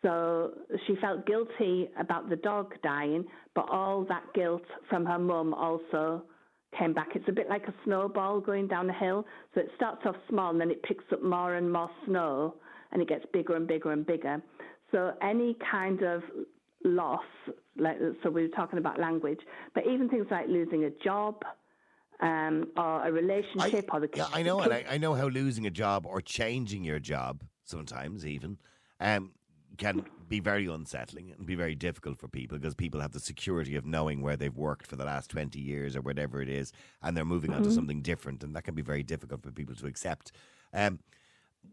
So 0.01 0.51
she 0.86 0.95
felt 0.98 1.25
guilty 1.25 1.89
about 2.00 2.30
the 2.30 2.36
dog 2.38 2.74
dying, 2.83 3.25
but 3.56 3.68
all 3.69 4.06
that 4.10 4.24
guilt 4.33 4.63
from 4.89 5.06
her 5.06 5.19
mum 5.19 5.54
also 5.54 6.24
came 6.77 6.94
back. 6.94 7.10
It's 7.16 7.27
a 7.27 7.31
bit 7.31 7.50
like 7.50 7.68
a 7.68 7.74
snowball 7.83 8.39
going 8.39 8.68
down 8.68 8.89
a 8.89 8.94
hill. 8.94 9.25
So 9.54 9.62
it 9.62 9.69
starts 9.75 10.01
off 10.06 10.16
small 10.30 10.51
and 10.51 10.62
then 10.62 10.71
it 10.71 10.81
picks 10.83 11.04
up 11.12 11.24
more 11.24 11.56
and 11.56 11.71
more 11.71 11.89
snow 12.06 12.56
and 12.92 13.01
it 13.01 13.07
gets 13.07 13.25
bigger 13.33 13.56
and 13.56 13.68
bigger 13.68 13.92
and 13.92 14.06
bigger. 14.06 14.42
So 14.92 15.13
any 15.21 15.56
kind 15.71 16.01
of 16.04 16.24
loss, 16.83 17.21
like 17.77 17.98
so 18.24 18.30
we 18.30 18.44
were 18.44 18.56
talking 18.56 18.80
about 18.80 19.00
language, 19.00 19.39
but 19.74 19.86
even 19.88 20.10
things 20.10 20.27
like 20.32 20.48
losing 20.48 20.86
a 20.86 20.89
job 21.03 21.43
um, 22.22 22.67
or 22.75 23.08
a 23.08 23.12
relationship 23.12 23.89
or 23.93 24.01
the 24.01 24.10
yeah, 24.13 24.27
I 24.34 24.43
know, 24.43 24.60
and 24.60 24.74
I, 24.74 24.86
I 24.89 24.98
know 24.98 25.13
how 25.13 25.27
losing 25.27 25.65
a 25.65 25.70
job 25.70 26.05
or 26.05 26.22
changing 26.22 26.84
your 26.84 27.00
job 27.00 27.43
sometimes 27.63 28.25
even 28.25 28.58
um, 29.00 29.32
can 29.79 30.05
be 30.27 30.39
very 30.39 30.67
unsettling 30.67 31.31
and 31.31 31.48
be 31.48 31.55
very 31.55 31.74
difficult 31.74 32.19
for 32.19 32.27
people 32.27 32.59
because 32.59 32.75
people 32.75 33.00
have 33.01 33.13
the 33.13 33.19
security 33.19 33.75
of 33.75 33.86
knowing 33.86 34.21
where 34.21 34.38
they've 34.38 34.55
worked 34.55 34.86
for 34.86 34.95
the 34.95 35.05
last 35.05 35.31
20 35.31 35.59
years 35.59 35.95
or 35.95 36.01
whatever 36.01 36.41
it 36.41 36.50
is 36.50 36.71
and 37.01 37.17
they're 37.17 37.25
moving 37.25 37.51
on 37.51 37.63
to 37.63 37.71
something 37.71 38.01
different 38.01 38.43
and 38.43 38.55
that 38.55 38.63
can 38.63 38.75
be 38.75 38.83
very 38.83 39.01
difficult 39.01 39.41
for 39.41 39.51
people 39.51 39.74
to 39.74 39.88
accept. 39.88 40.31
Um, 40.74 41.00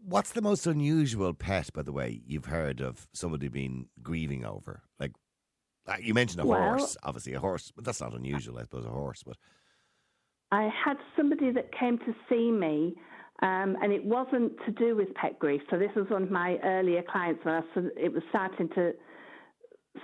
what's 0.02 0.32
the 0.32 0.40
most 0.40 0.66
unusual 0.66 1.34
pet, 1.34 1.70
by 1.74 1.82
the 1.82 1.92
way, 1.92 2.22
you've 2.26 2.46
heard 2.46 2.80
of 2.80 3.06
somebody 3.12 3.48
being 3.48 3.88
grieving 4.02 4.46
over? 4.46 4.82
Like, 4.98 5.12
uh, 5.86 5.96
you 6.00 6.14
mentioned 6.14 6.40
a 6.40 6.46
Well- 6.46 6.60
horse, 6.62 6.96
obviously 7.02 7.34
a 7.34 7.40
horse, 7.40 7.72
but 7.74 7.84
that's 7.84 8.00
not 8.00 8.14
unusual, 8.14 8.58
I 8.58 8.62
suppose, 8.62 8.86
a 8.86 8.90
horse. 8.90 9.22
But 9.22 9.36
I 10.52 10.68
had 10.68 10.96
somebody 11.16 11.50
that 11.50 11.72
came 11.72 11.98
to 11.98 12.14
see 12.28 12.50
me, 12.52 12.94
um, 13.42 13.76
and 13.82 13.92
it 13.92 14.04
wasn't 14.04 14.52
to 14.64 14.72
do 14.72 14.96
with 14.96 15.12
pet 15.14 15.38
grief. 15.38 15.60
So 15.70 15.78
this 15.78 15.90
was 15.94 16.06
one 16.08 16.22
of 16.24 16.30
my 16.30 16.58
earlier 16.64 17.02
clients, 17.02 17.42
so 17.44 17.62
it 17.96 18.12
was 18.12 18.22
starting 18.30 18.68
to 18.70 18.92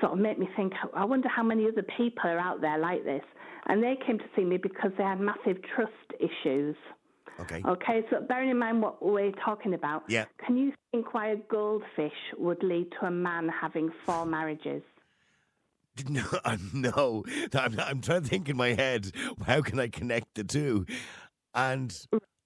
sort 0.00 0.12
of 0.12 0.18
make 0.18 0.38
me 0.38 0.48
think. 0.56 0.72
I 0.94 1.04
wonder 1.04 1.28
how 1.28 1.42
many 1.42 1.66
other 1.66 1.84
people 1.96 2.24
are 2.30 2.38
out 2.38 2.60
there 2.60 2.78
like 2.78 3.04
this. 3.04 3.22
And 3.68 3.82
they 3.82 3.96
came 4.06 4.18
to 4.18 4.24
see 4.34 4.44
me 4.44 4.56
because 4.56 4.90
they 4.98 5.04
had 5.04 5.20
massive 5.20 5.58
trust 5.74 5.92
issues. 6.18 6.74
okay, 7.40 7.62
Okay, 7.66 8.02
so 8.10 8.20
bearing 8.20 8.50
in 8.50 8.58
mind 8.58 8.82
what 8.82 9.02
we're 9.04 9.32
talking 9.44 9.74
about, 9.74 10.02
Yeah. 10.08 10.24
can 10.44 10.56
you 10.56 10.72
think 10.90 11.14
why 11.14 11.28
a 11.28 11.36
goldfish 11.36 12.12
would 12.38 12.62
lead 12.62 12.88
to 13.00 13.06
a 13.06 13.10
man 13.10 13.48
having 13.48 13.90
four 14.04 14.26
marriages? 14.26 14.82
No, 16.08 16.22
no. 16.72 17.22
I'm, 17.54 17.78
I'm 17.78 18.00
trying 18.00 18.22
to 18.22 18.28
think 18.28 18.48
in 18.48 18.56
my 18.56 18.72
head. 18.72 19.10
How 19.46 19.60
can 19.60 19.78
I 19.78 19.88
connect 19.88 20.26
the 20.34 20.42
two? 20.44 20.86
And 21.54 21.94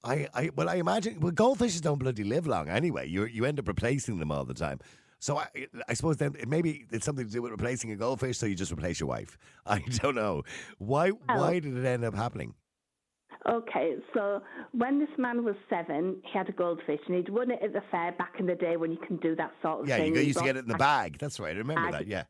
I, 0.06 0.28
I, 0.34 0.50
well, 0.54 0.68
I 0.68 0.76
imagine. 0.76 1.20
Well, 1.20 1.32
goldfishes 1.32 1.80
don't 1.80 1.98
bloody 1.98 2.24
live 2.24 2.46
long 2.46 2.68
anyway. 2.68 3.08
You, 3.08 3.24
you 3.26 3.44
end 3.44 3.58
up 3.58 3.68
replacing 3.68 4.18
them 4.18 4.30
all 4.30 4.44
the 4.44 4.54
time. 4.54 4.78
So 5.18 5.38
I, 5.38 5.46
I 5.88 5.94
suppose 5.94 6.18
then 6.18 6.36
maybe 6.46 6.86
it's 6.92 7.04
something 7.04 7.26
to 7.26 7.32
do 7.32 7.42
with 7.42 7.50
replacing 7.50 7.90
a 7.92 7.96
goldfish. 7.96 8.38
So 8.38 8.46
you 8.46 8.54
just 8.54 8.70
replace 8.72 9.00
your 9.00 9.08
wife. 9.08 9.36
I 9.66 9.78
don't 9.80 10.14
know 10.14 10.42
why. 10.78 11.10
Oh. 11.28 11.40
why 11.40 11.58
did 11.58 11.76
it 11.76 11.84
end 11.84 12.04
up 12.04 12.14
happening? 12.14 12.54
Okay, 13.48 13.94
so 14.12 14.40
when 14.72 14.98
this 14.98 15.08
man 15.18 15.44
was 15.44 15.54
seven, 15.70 16.16
he 16.24 16.36
had 16.36 16.48
a 16.48 16.52
goldfish 16.52 16.98
and 17.06 17.16
he'd 17.16 17.28
won 17.28 17.52
it 17.52 17.60
at 17.62 17.72
the 17.72 17.82
fair 17.92 18.10
back 18.12 18.34
in 18.40 18.46
the 18.46 18.56
day 18.56 18.76
when 18.76 18.90
you 18.90 18.98
can 19.06 19.18
do 19.18 19.36
that 19.36 19.52
sort 19.62 19.82
of 19.82 19.88
Yeah, 19.88 19.98
thing. 19.98 20.16
you 20.16 20.20
used 20.22 20.38
to 20.38 20.44
get 20.44 20.56
it 20.56 20.60
in 20.64 20.68
the 20.68 20.76
bag. 20.78 21.18
That's 21.18 21.38
right. 21.38 21.54
I 21.54 21.58
remember 21.58 21.82
Bag. 21.92 21.92
that. 21.92 22.06
Yeah. 22.08 22.24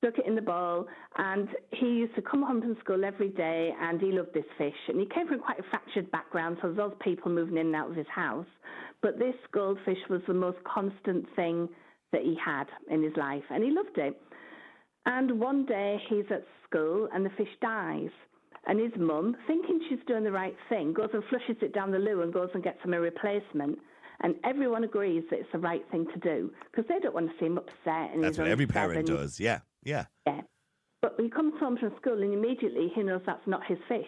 Stuck 0.00 0.18
it 0.18 0.26
in 0.26 0.34
the 0.34 0.42
bowl, 0.42 0.86
and 1.18 1.48
he 1.70 1.86
used 1.86 2.14
to 2.14 2.22
come 2.22 2.42
home 2.42 2.60
from 2.60 2.76
school 2.80 3.04
every 3.04 3.28
day, 3.28 3.72
and 3.80 4.00
he 4.00 4.10
loved 4.12 4.32
this 4.34 4.44
fish. 4.56 4.74
And 4.88 4.98
he 4.98 5.06
came 5.06 5.28
from 5.28 5.40
quite 5.40 5.58
a 5.60 5.62
fractured 5.70 6.10
background, 6.10 6.56
so 6.60 6.68
there's 6.68 6.78
lots 6.78 6.94
of 6.94 7.00
people 7.00 7.30
moving 7.30 7.58
in 7.58 7.66
and 7.66 7.76
out 7.76 7.90
of 7.90 7.96
his 7.96 8.06
house. 8.12 8.46
But 9.02 9.18
this 9.18 9.34
goldfish 9.52 9.98
was 10.08 10.22
the 10.26 10.34
most 10.34 10.58
constant 10.64 11.26
thing 11.36 11.68
that 12.12 12.22
he 12.22 12.36
had 12.42 12.64
in 12.90 13.02
his 13.02 13.12
life, 13.16 13.44
and 13.50 13.62
he 13.62 13.70
loved 13.70 13.96
it. 13.98 14.20
And 15.06 15.38
one 15.38 15.64
day 15.66 15.98
he's 16.08 16.24
at 16.30 16.44
school, 16.68 17.08
and 17.12 17.24
the 17.24 17.30
fish 17.30 17.48
dies. 17.60 18.10
And 18.66 18.78
his 18.78 18.92
mum, 18.98 19.36
thinking 19.46 19.80
she's 19.88 19.98
doing 20.06 20.24
the 20.24 20.32
right 20.32 20.56
thing, 20.68 20.92
goes 20.92 21.08
and 21.14 21.22
flushes 21.30 21.56
it 21.62 21.72
down 21.72 21.90
the 21.90 21.98
loo 21.98 22.22
and 22.22 22.32
goes 22.32 22.50
and 22.52 22.62
gets 22.62 22.82
him 22.84 22.92
a 22.92 23.00
replacement. 23.00 23.78
And 24.22 24.34
everyone 24.44 24.84
agrees 24.84 25.24
that 25.30 25.40
it's 25.40 25.48
the 25.52 25.58
right 25.58 25.82
thing 25.90 26.06
to 26.12 26.18
do 26.20 26.52
because 26.70 26.86
they 26.88 26.98
don't 26.98 27.14
want 27.14 27.30
to 27.30 27.32
see 27.38 27.46
him 27.46 27.56
upset. 27.56 28.12
And 28.12 28.22
That's 28.22 28.36
what 28.36 28.48
every 28.48 28.66
parent 28.66 29.06
does. 29.06 29.40
Yeah. 29.40 29.60
Yeah. 29.84 30.04
Yeah. 30.26 30.40
But 31.02 31.14
he 31.18 31.30
comes 31.30 31.54
home 31.58 31.78
from 31.78 31.92
school 32.00 32.22
and 32.22 32.32
immediately 32.32 32.92
he 32.94 33.02
knows 33.02 33.22
that's 33.26 33.46
not 33.46 33.64
his 33.66 33.78
fish. 33.88 34.04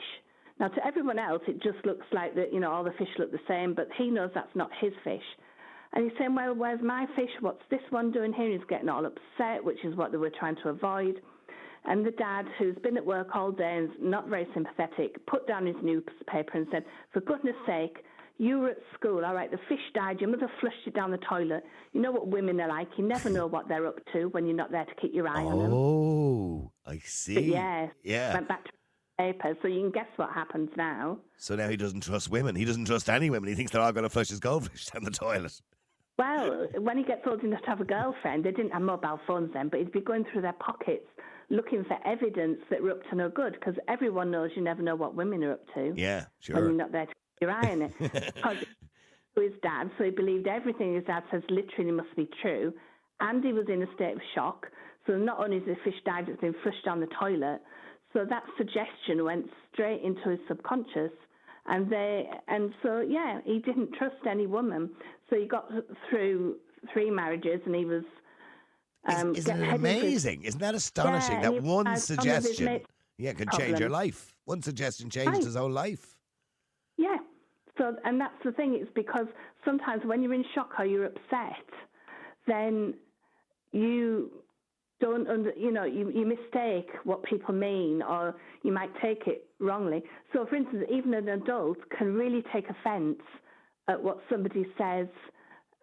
Now, 0.60 0.68
to 0.68 0.86
everyone 0.86 1.18
else, 1.18 1.42
it 1.48 1.62
just 1.62 1.84
looks 1.84 2.06
like 2.12 2.34
that, 2.34 2.52
you 2.52 2.60
know, 2.60 2.70
all 2.70 2.84
the 2.84 2.92
fish 2.92 3.08
look 3.18 3.32
the 3.32 3.38
same, 3.48 3.74
but 3.74 3.88
he 3.96 4.10
knows 4.10 4.30
that's 4.34 4.54
not 4.54 4.70
his 4.80 4.92
fish. 5.02 5.22
And 5.94 6.04
he's 6.04 6.18
saying, 6.18 6.34
Well, 6.34 6.54
where's 6.54 6.80
my 6.82 7.06
fish? 7.16 7.30
What's 7.40 7.62
this 7.70 7.80
one 7.90 8.12
doing 8.12 8.32
here? 8.32 8.50
He's 8.50 8.66
getting 8.68 8.88
all 8.88 9.04
upset, 9.04 9.64
which 9.64 9.84
is 9.84 9.96
what 9.96 10.12
they 10.12 10.18
were 10.18 10.30
trying 10.30 10.56
to 10.62 10.70
avoid. 10.70 11.20
And 11.84 12.06
the 12.06 12.12
dad, 12.12 12.46
who's 12.58 12.76
been 12.82 12.96
at 12.96 13.04
work 13.04 13.34
all 13.34 13.50
day 13.50 13.78
and 13.78 13.90
is 13.90 13.96
not 14.00 14.28
very 14.28 14.46
sympathetic, 14.54 15.24
put 15.26 15.48
down 15.48 15.66
his 15.66 15.76
newspaper 15.82 16.52
and 16.54 16.66
said, 16.70 16.84
For 17.12 17.20
goodness 17.20 17.56
sake, 17.66 18.04
you 18.38 18.58
were 18.60 18.70
at 18.70 18.78
school, 18.94 19.24
all 19.24 19.34
right, 19.34 19.50
the 19.50 19.58
fish 19.68 19.80
died, 19.94 20.20
your 20.20 20.30
mother 20.30 20.50
flushed 20.60 20.86
it 20.86 20.94
down 20.94 21.10
the 21.10 21.18
toilet. 21.18 21.62
You 21.92 22.00
know 22.00 22.10
what 22.12 22.26
women 22.28 22.60
are 22.60 22.68
like. 22.68 22.88
You 22.96 23.06
never 23.06 23.28
know 23.30 23.46
what 23.46 23.68
they're 23.68 23.86
up 23.86 23.98
to 24.12 24.26
when 24.30 24.46
you're 24.46 24.56
not 24.56 24.70
there 24.72 24.84
to 24.84 24.94
keep 25.00 25.14
your 25.14 25.28
eye 25.28 25.44
on 25.44 25.58
them. 25.58 25.72
Oh, 25.72 26.72
I 26.86 26.94
But 26.94 27.02
see. 27.04 27.40
yeah, 27.52 27.88
Yeah. 28.02 28.34
went 28.34 28.48
back 28.48 28.64
to 28.64 28.70
paper. 29.18 29.56
So 29.62 29.68
you 29.68 29.80
can 29.82 29.90
guess 29.92 30.08
what 30.16 30.30
happens 30.32 30.70
now. 30.76 31.18
So 31.36 31.54
now 31.54 31.68
he 31.68 31.76
doesn't 31.76 32.02
trust 32.02 32.30
women. 32.30 32.56
He 32.56 32.64
doesn't 32.64 32.86
trust 32.86 33.08
any 33.08 33.30
women. 33.30 33.48
He 33.48 33.54
thinks 33.54 33.72
they're 33.72 33.82
all 33.82 33.92
going 33.92 34.04
to 34.04 34.10
flush 34.10 34.30
his 34.30 34.40
goldfish 34.40 34.86
down 34.92 35.04
the 35.04 35.10
toilet. 35.10 35.60
Well, 36.18 36.68
when 36.78 36.98
he 36.98 37.04
gets 37.04 37.22
old 37.26 37.42
enough 37.42 37.62
to 37.62 37.68
have 37.68 37.80
a 37.80 37.84
girlfriend, 37.84 38.44
they 38.44 38.50
didn't 38.50 38.72
have 38.72 38.82
mobile 38.82 39.18
phones 39.26 39.52
then, 39.54 39.68
but 39.68 39.78
he'd 39.80 39.92
be 39.92 40.00
going 40.00 40.24
through 40.30 40.42
their 40.42 40.52
pockets 40.54 41.06
looking 41.50 41.84
for 41.84 41.98
evidence 42.06 42.58
that 42.70 42.82
we're 42.82 42.92
up 42.92 43.02
to 43.10 43.16
no 43.16 43.28
good 43.28 43.52
because 43.54 43.74
everyone 43.88 44.30
knows 44.30 44.50
you 44.56 44.62
never 44.62 44.82
know 44.82 44.94
what 44.94 45.14
women 45.14 45.42
are 45.44 45.52
up 45.52 45.60
to 45.74 45.92
Yeah, 45.96 46.24
sure. 46.40 46.56
when 46.56 46.64
you're 46.64 46.72
not 46.74 46.92
there 46.92 47.06
to 47.06 47.12
your 47.42 47.50
eye 47.50 47.70
on 47.72 47.82
it. 47.82 47.92
Because 49.34 49.50
his 49.50 49.52
dad, 49.62 49.90
so 49.96 50.04
he 50.04 50.10
believed 50.10 50.46
everything 50.46 50.94
his 50.94 51.04
dad 51.04 51.22
says 51.30 51.42
literally 51.48 51.90
must 51.90 52.14
be 52.16 52.28
true. 52.42 52.72
And 53.20 53.42
he 53.42 53.52
was 53.52 53.66
in 53.68 53.82
a 53.82 53.86
state 53.94 54.12
of 54.14 54.20
shock. 54.34 54.66
So 55.06 55.16
not 55.16 55.38
only 55.40 55.56
is 55.58 55.64
the 55.66 55.76
fish 55.84 55.94
died, 56.04 56.28
it's 56.28 56.40
been 56.40 56.54
flushed 56.62 56.84
down 56.84 57.00
the 57.00 57.08
toilet. 57.18 57.60
So 58.12 58.26
that 58.28 58.42
suggestion 58.58 59.24
went 59.24 59.46
straight 59.72 60.02
into 60.02 60.28
his 60.30 60.38
subconscious. 60.48 61.12
And 61.66 61.88
they, 61.90 62.28
and 62.48 62.74
so 62.82 63.00
yeah, 63.00 63.40
he 63.44 63.58
didn't 63.60 63.94
trust 63.94 64.16
any 64.28 64.46
woman. 64.46 64.90
So 65.30 65.36
he 65.36 65.46
got 65.46 65.64
through 66.10 66.56
three 66.92 67.10
marriages, 67.10 67.60
and 67.64 67.74
he 67.74 67.84
was. 67.84 68.02
Um, 69.08 69.34
Isn't 69.34 69.60
it 69.62 69.64
heading 69.64 69.80
for 69.80 69.88
his- 69.88 70.02
amazing? 70.02 70.42
Isn't 70.42 70.60
that 70.60 70.74
astonishing? 70.74 71.36
Yeah, 71.36 71.50
that 71.52 71.62
one 71.62 71.96
suggestion, 71.96 72.80
yeah, 73.16 73.32
could 73.32 73.50
change 73.52 73.78
your 73.80 73.88
life. 73.90 74.36
One 74.44 74.60
suggestion 74.60 75.08
changed 75.08 75.32
Right. 75.34 75.44
his 75.44 75.54
whole 75.56 75.70
life. 75.70 76.18
Yeah. 76.98 77.18
So, 77.78 77.96
and 78.04 78.20
that's 78.20 78.34
the 78.44 78.52
thing. 78.52 78.78
It's 78.80 78.90
because 78.94 79.26
sometimes 79.64 80.02
when 80.04 80.22
you're 80.22 80.34
in 80.34 80.44
shock 80.54 80.72
or 80.78 80.84
you're 80.84 81.06
upset, 81.06 81.66
then 82.46 82.94
you 83.72 84.30
don't 85.00 85.28
under, 85.28 85.52
you 85.56 85.72
know, 85.72 85.84
you, 85.84 86.10
you 86.14 86.26
mistake 86.26 86.88
what 87.04 87.22
people 87.24 87.54
mean, 87.54 88.02
or 88.02 88.36
you 88.62 88.72
might 88.72 88.90
take 89.02 89.26
it 89.26 89.46
wrongly. 89.58 90.02
So, 90.32 90.46
for 90.46 90.54
instance, 90.54 90.84
even 90.92 91.14
an 91.14 91.28
adult 91.28 91.78
can 91.96 92.14
really 92.14 92.44
take 92.52 92.66
offence 92.68 93.20
at 93.88 94.00
what 94.00 94.18
somebody 94.30 94.64
says 94.78 95.08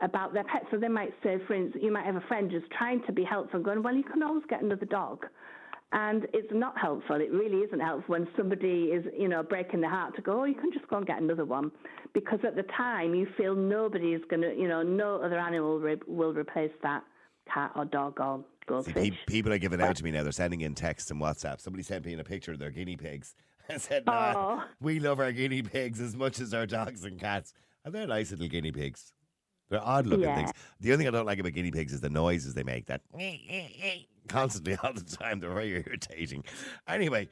about 0.01 0.33
their 0.33 0.45
pet. 0.45 0.63
So 0.71 0.77
they 0.77 0.87
might 0.87 1.11
say, 1.23 1.37
for 1.47 1.53
instance, 1.53 1.83
you 1.83 1.91
might 1.91 2.05
have 2.05 2.15
a 2.15 2.23
friend 2.27 2.49
just 2.49 2.71
trying 2.71 3.01
to 3.07 3.11
be 3.11 3.23
helpful, 3.23 3.57
and 3.57 3.65
going, 3.65 3.83
"Well, 3.83 3.95
you 3.95 4.03
can 4.03 4.23
always 4.23 4.43
get 4.49 4.61
another 4.61 4.85
dog." 4.85 5.25
And 5.91 6.27
it's 6.33 6.51
not 6.51 6.77
helpful. 6.77 7.15
It 7.15 7.31
really 7.31 7.57
isn't 7.63 7.79
helpful 7.79 8.13
when 8.13 8.27
somebody 8.37 8.85
is, 8.93 9.05
you 9.17 9.27
know, 9.27 9.41
breaking 9.41 9.81
their 9.81 9.89
heart 9.89 10.15
to 10.17 10.21
go, 10.21 10.41
oh, 10.41 10.43
you 10.43 10.53
can 10.53 10.71
just 10.71 10.87
go 10.87 10.97
and 10.97 11.05
get 11.07 11.19
another 11.19 11.45
one. 11.45 11.71
Because 12.13 12.39
at 12.45 12.55
the 12.55 12.63
time 12.77 13.15
you 13.15 13.27
feel 13.37 13.55
nobody 13.55 14.13
is 14.13 14.21
going 14.29 14.41
to, 14.43 14.53
you 14.55 14.67
know, 14.67 14.83
no 14.83 15.15
other 15.21 15.39
animal 15.39 15.79
re- 15.79 15.97
will 16.07 16.33
replace 16.33 16.71
that 16.83 17.03
cat 17.51 17.71
or 17.75 17.85
dog 17.85 18.19
or 18.19 18.37
See, 18.39 18.67
goldfish. 18.67 18.93
pe- 18.93 19.17
people 19.25 19.51
are 19.51 19.57
giving 19.57 19.81
out 19.81 19.95
to 19.95 20.03
me 20.03 20.11
now. 20.11 20.21
They're 20.21 20.31
sending 20.31 20.61
in 20.61 20.75
texts 20.75 21.09
and 21.09 21.19
WhatsApp. 21.19 21.59
Somebody 21.59 21.81
sent 21.81 22.05
me 22.05 22.13
in 22.13 22.19
a 22.19 22.23
picture 22.23 22.51
of 22.51 22.59
their 22.59 22.69
guinea 22.69 22.95
pigs 22.97 23.33
and 23.69 23.81
said, 23.81 24.05
nah, 24.05 24.33
Aw. 24.35 24.67
we 24.79 24.99
love 24.99 25.19
our 25.19 25.31
guinea 25.31 25.63
pigs 25.63 25.99
as 25.99 26.15
much 26.15 26.39
as 26.39 26.53
our 26.53 26.67
dogs 26.67 27.03
and 27.03 27.19
cats. 27.19 27.51
And 27.83 27.95
they're 27.95 28.05
nice 28.05 28.29
little 28.29 28.47
guinea 28.47 28.71
pigs. 28.71 29.11
They're 29.69 29.83
odd 29.83 30.07
looking 30.07 30.25
Yeah. 30.25 30.35
things. 30.35 30.51
The 30.79 30.91
only 30.91 31.05
thing 31.05 31.13
I 31.13 31.17
don't 31.17 31.25
like 31.25 31.39
about 31.39 31.53
guinea 31.53 31.71
pigs 31.71 31.93
is 31.93 32.01
the 32.01 32.09
noises 32.09 32.53
they 32.53 32.63
make. 32.63 32.87
That 32.87 33.01
constantly 34.27 34.75
all 34.83 34.93
the 34.93 35.03
time. 35.03 35.39
They're 35.39 35.53
very 35.53 35.71
irritating. 35.71 36.43
Anyway, 36.87 37.29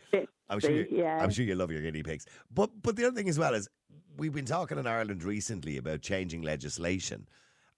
I'm 0.50 0.60
sure, 0.60 0.72
you, 0.72 0.88
yeah. 0.92 1.18
I'm 1.22 1.30
sure 1.32 1.46
you 1.46 1.56
love 1.56 1.72
your 1.72 1.82
guinea 1.82 2.04
pigs. 2.04 2.26
But 2.54 2.70
but 2.82 2.96
the 2.96 3.06
other 3.06 3.16
thing 3.16 3.30
as 3.30 3.40
well 3.40 3.54
is 3.54 3.70
we've 4.18 4.34
been 4.34 4.46
talking 4.46 4.78
in 4.78 4.88
Ireland 4.88 5.24
recently 5.24 5.78
about 5.78 6.02
changing 6.02 6.42
legislation, 6.42 7.28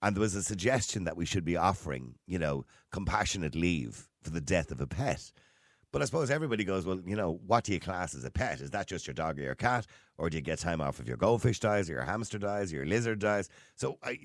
and 0.01 0.15
there 0.15 0.21
was 0.21 0.35
a 0.35 0.43
suggestion 0.43 1.03
that 1.05 1.17
we 1.17 1.25
should 1.25 1.45
be 1.45 1.57
offering, 1.57 2.15
you 2.27 2.39
know, 2.39 2.65
compassionate 2.91 3.55
leave 3.55 4.07
for 4.21 4.29
the 4.31 4.41
death 4.41 4.71
of 4.71 4.81
a 4.81 4.87
pet. 4.87 5.31
But 5.91 6.03
I 6.03 6.05
suppose 6.05 6.29
everybody 6.29 6.63
goes, 6.63 6.85
well, 6.85 7.01
you 7.03 7.15
know, 7.15 7.39
what 7.47 7.63
do 7.63 7.73
you 7.73 7.79
class 7.79 8.13
as 8.13 8.23
a 8.23 8.29
pet? 8.29 8.61
Is 8.61 8.69
that 8.71 8.87
just 8.87 9.07
your 9.07 9.15
dog 9.15 9.39
or 9.39 9.41
your 9.41 9.55
cat, 9.55 9.87
or 10.17 10.29
do 10.29 10.37
you 10.37 10.41
get 10.41 10.59
time 10.59 10.81
off 10.81 10.99
if 10.99 11.07
your 11.07 11.17
goldfish 11.17 11.59
dies, 11.59 11.89
or 11.89 11.93
your 11.93 12.03
hamster 12.03 12.37
dies, 12.37 12.71
or 12.71 12.75
your 12.75 12.85
lizard 12.85 13.19
dies? 13.19 13.49
So 13.75 13.97
I, 14.03 14.19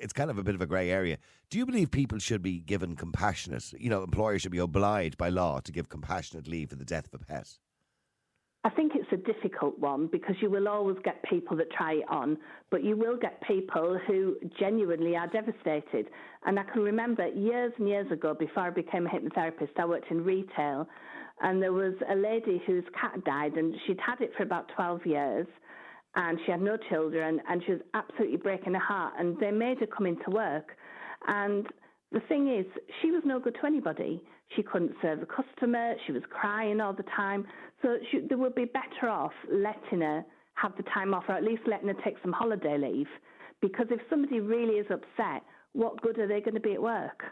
it's 0.00 0.12
kind 0.14 0.30
of 0.30 0.38
a 0.38 0.42
bit 0.42 0.54
of 0.54 0.62
a 0.62 0.66
grey 0.66 0.90
area. 0.90 1.18
Do 1.50 1.58
you 1.58 1.66
believe 1.66 1.90
people 1.90 2.18
should 2.18 2.42
be 2.42 2.60
given 2.60 2.96
compassionate? 2.96 3.74
You 3.78 3.90
know, 3.90 4.02
employers 4.02 4.40
should 4.42 4.52
be 4.52 4.58
obliged 4.58 5.18
by 5.18 5.28
law 5.28 5.60
to 5.60 5.72
give 5.72 5.90
compassionate 5.90 6.48
leave 6.48 6.70
for 6.70 6.76
the 6.76 6.84
death 6.84 7.12
of 7.12 7.20
a 7.20 7.24
pet. 7.24 7.58
I 8.64 8.70
think 8.70 8.92
it's 8.94 9.10
a 9.10 9.16
difficult 9.16 9.76
one 9.80 10.06
because 10.06 10.36
you 10.40 10.48
will 10.48 10.68
always 10.68 10.96
get 11.04 11.20
people 11.24 11.56
that 11.56 11.70
try 11.72 11.94
it 11.94 12.04
on, 12.08 12.38
but 12.70 12.84
you 12.84 12.96
will 12.96 13.16
get 13.16 13.42
people 13.42 13.98
who 14.06 14.36
genuinely 14.58 15.16
are 15.16 15.26
devastated. 15.26 16.06
And 16.46 16.60
I 16.60 16.62
can 16.62 16.82
remember 16.82 17.26
years 17.26 17.72
and 17.78 17.88
years 17.88 18.10
ago, 18.12 18.34
before 18.34 18.64
I 18.64 18.70
became 18.70 19.06
a 19.06 19.10
hypnotherapist, 19.10 19.70
I 19.78 19.84
worked 19.84 20.12
in 20.12 20.24
retail, 20.24 20.88
and 21.40 21.60
there 21.60 21.72
was 21.72 21.94
a 22.08 22.14
lady 22.14 22.62
whose 22.64 22.84
cat 22.98 23.24
died, 23.24 23.54
and 23.54 23.74
she'd 23.84 23.98
had 24.00 24.20
it 24.20 24.30
for 24.36 24.44
about 24.44 24.70
12 24.76 25.06
years, 25.06 25.46
and 26.14 26.38
she 26.46 26.52
had 26.52 26.62
no 26.62 26.76
children, 26.88 27.40
and 27.48 27.64
she 27.66 27.72
was 27.72 27.80
absolutely 27.94 28.36
breaking 28.36 28.74
her 28.74 28.80
heart. 28.80 29.14
And 29.18 29.36
they 29.40 29.50
made 29.50 29.78
her 29.80 29.86
come 29.86 30.06
into 30.06 30.30
work, 30.30 30.76
and 31.26 31.66
the 32.12 32.20
thing 32.28 32.54
is, 32.54 32.66
she 33.00 33.10
was 33.10 33.22
no 33.24 33.40
good 33.40 33.56
to 33.60 33.66
anybody. 33.66 34.22
She 34.56 34.62
couldn't 34.62 34.92
serve 35.00 35.22
a 35.22 35.26
customer. 35.26 35.94
She 36.06 36.12
was 36.12 36.22
crying 36.30 36.80
all 36.80 36.92
the 36.92 37.04
time. 37.16 37.46
So 37.82 37.96
she, 38.10 38.20
they 38.28 38.34
would 38.34 38.54
be 38.54 38.66
better 38.66 39.08
off 39.08 39.32
letting 39.50 40.00
her 40.00 40.24
have 40.54 40.76
the 40.76 40.82
time 40.94 41.14
off, 41.14 41.24
or 41.28 41.34
at 41.34 41.42
least 41.42 41.62
letting 41.66 41.88
her 41.88 41.96
take 42.04 42.16
some 42.22 42.32
holiday 42.32 42.76
leave. 42.78 43.08
Because 43.60 43.86
if 43.90 44.00
somebody 44.10 44.40
really 44.40 44.74
is 44.74 44.86
upset, 44.90 45.42
what 45.72 46.00
good 46.02 46.18
are 46.18 46.26
they 46.28 46.40
going 46.40 46.54
to 46.54 46.60
be 46.60 46.74
at 46.74 46.82
work? 46.82 47.22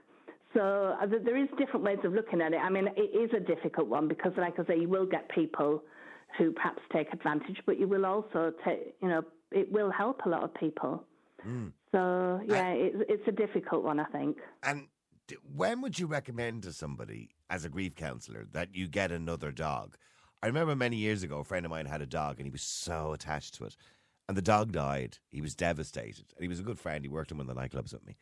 So 0.54 0.96
uh, 1.00 1.06
there 1.06 1.36
is 1.36 1.48
different 1.58 1.84
ways 1.84 1.98
of 2.04 2.12
looking 2.12 2.40
at 2.40 2.52
it. 2.52 2.58
I 2.58 2.70
mean, 2.70 2.88
it 2.96 3.00
is 3.00 3.30
a 3.36 3.40
difficult 3.40 3.88
one 3.88 4.08
because, 4.08 4.32
like 4.36 4.58
I 4.58 4.64
say, 4.66 4.78
you 4.78 4.88
will 4.88 5.06
get 5.06 5.28
people 5.28 5.82
who 6.38 6.52
perhaps 6.52 6.82
take 6.92 7.12
advantage, 7.12 7.58
but 7.66 7.78
you 7.78 7.86
will 7.86 8.06
also 8.06 8.52
take, 8.64 8.94
you 9.00 9.08
know, 9.08 9.22
it 9.52 9.70
will 9.70 9.90
help 9.90 10.20
a 10.26 10.28
lot 10.28 10.42
of 10.42 10.54
people. 10.54 11.04
So 11.92 12.40
yeah, 12.46 12.68
it's 12.68 12.96
it's 13.08 13.28
a 13.28 13.32
difficult 13.32 13.82
one, 13.82 13.98
I 13.98 14.04
think. 14.06 14.36
And 14.62 14.86
when 15.42 15.80
would 15.80 15.98
you 15.98 16.06
recommend 16.06 16.62
to 16.62 16.72
somebody 16.72 17.30
as 17.48 17.64
a 17.64 17.68
grief 17.68 17.94
counsellor 17.94 18.46
that 18.52 18.74
you 18.74 18.88
get 18.88 19.12
another 19.12 19.52
dog? 19.52 19.96
I 20.42 20.46
remember 20.46 20.74
many 20.74 20.96
years 20.96 21.22
ago, 21.22 21.38
a 21.40 21.44
friend 21.44 21.66
of 21.66 21.70
mine 21.70 21.86
had 21.86 22.00
a 22.00 22.06
dog 22.06 22.38
and 22.38 22.46
he 22.46 22.50
was 22.50 22.62
so 22.62 23.12
attached 23.12 23.54
to 23.54 23.64
it. 23.64 23.76
And 24.28 24.36
the 24.36 24.42
dog 24.42 24.72
died. 24.72 25.18
He 25.30 25.40
was 25.40 25.54
devastated. 25.54 26.26
And 26.36 26.42
he 26.42 26.48
was 26.48 26.60
a 26.60 26.64
good 26.64 26.78
friend. 26.78 27.04
He 27.04 27.08
worked 27.08 27.30
in 27.30 27.38
one 27.38 27.48
of 27.48 27.54
the 27.54 27.60
nightclubs 27.60 27.92
with 27.92 28.06
me. 28.06 28.16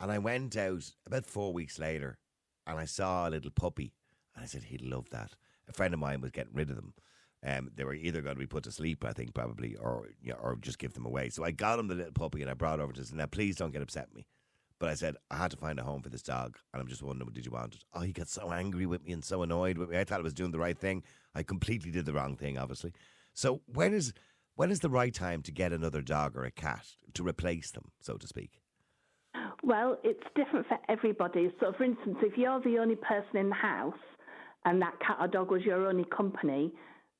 And 0.00 0.10
I 0.10 0.18
went 0.18 0.56
out 0.56 0.92
about 1.06 1.26
four 1.26 1.52
weeks 1.52 1.78
later 1.78 2.18
and 2.66 2.78
I 2.78 2.84
saw 2.84 3.28
a 3.28 3.30
little 3.30 3.50
puppy. 3.50 3.92
And 4.34 4.42
I 4.42 4.46
said, 4.46 4.64
he'd 4.64 4.82
love 4.82 5.10
that. 5.10 5.32
A 5.68 5.72
friend 5.72 5.92
of 5.92 6.00
mine 6.00 6.20
was 6.20 6.30
getting 6.30 6.54
rid 6.54 6.70
of 6.70 6.76
them. 6.76 6.94
Um, 7.44 7.70
they 7.74 7.84
were 7.84 7.94
either 7.94 8.22
going 8.22 8.36
to 8.36 8.40
be 8.40 8.46
put 8.46 8.64
to 8.64 8.72
sleep, 8.72 9.04
I 9.04 9.12
think, 9.12 9.34
probably, 9.34 9.74
or 9.74 10.08
you 10.22 10.32
know, 10.32 10.38
or 10.40 10.56
just 10.56 10.78
give 10.78 10.94
them 10.94 11.06
away. 11.06 11.28
So 11.28 11.44
I 11.44 11.50
got 11.50 11.78
him 11.78 11.88
the 11.88 11.96
little 11.96 12.12
puppy 12.12 12.40
and 12.40 12.50
I 12.50 12.54
brought 12.54 12.78
over 12.80 12.92
to 12.92 13.00
him. 13.00 13.16
Now, 13.16 13.26
please 13.26 13.56
don't 13.56 13.72
get 13.72 13.82
upset 13.82 14.14
me. 14.14 14.26
But 14.82 14.90
I 14.90 14.94
said, 14.94 15.14
I 15.30 15.36
had 15.36 15.52
to 15.52 15.56
find 15.56 15.78
a 15.78 15.84
home 15.84 16.02
for 16.02 16.08
this 16.08 16.24
dog. 16.24 16.58
And 16.72 16.82
I'm 16.82 16.88
just 16.88 17.04
wondering, 17.04 17.30
did 17.32 17.46
you 17.46 17.52
want 17.52 17.76
it? 17.76 17.84
Oh, 17.94 18.00
he 18.00 18.10
got 18.10 18.26
so 18.26 18.50
angry 18.50 18.84
with 18.84 19.04
me 19.04 19.12
and 19.12 19.24
so 19.24 19.42
annoyed 19.42 19.78
with 19.78 19.90
me. 19.90 19.96
I 19.96 20.02
thought 20.02 20.18
I 20.18 20.24
was 20.24 20.34
doing 20.34 20.50
the 20.50 20.58
right 20.58 20.76
thing. 20.76 21.04
I 21.36 21.44
completely 21.44 21.92
did 21.92 22.04
the 22.04 22.12
wrong 22.12 22.34
thing, 22.34 22.58
obviously. 22.58 22.92
So 23.32 23.60
when 23.66 23.94
is 23.94 24.12
when 24.56 24.72
is 24.72 24.80
the 24.80 24.90
right 24.90 25.14
time 25.14 25.40
to 25.42 25.52
get 25.52 25.72
another 25.72 26.02
dog 26.02 26.36
or 26.36 26.42
a 26.42 26.50
cat 26.50 26.84
to 27.14 27.22
replace 27.22 27.70
them, 27.70 27.92
so 28.00 28.16
to 28.16 28.26
speak? 28.26 28.60
Well, 29.62 29.98
it's 30.02 30.24
different 30.34 30.66
for 30.66 30.78
everybody. 30.88 31.54
So, 31.60 31.72
for 31.78 31.84
instance, 31.84 32.16
if 32.20 32.36
you're 32.36 32.60
the 32.62 32.78
only 32.78 32.96
person 32.96 33.36
in 33.36 33.50
the 33.50 33.54
house 33.54 33.94
and 34.64 34.82
that 34.82 34.98
cat 34.98 35.18
or 35.20 35.28
dog 35.28 35.52
was 35.52 35.62
your 35.62 35.86
only 35.86 36.06
company, 36.06 36.72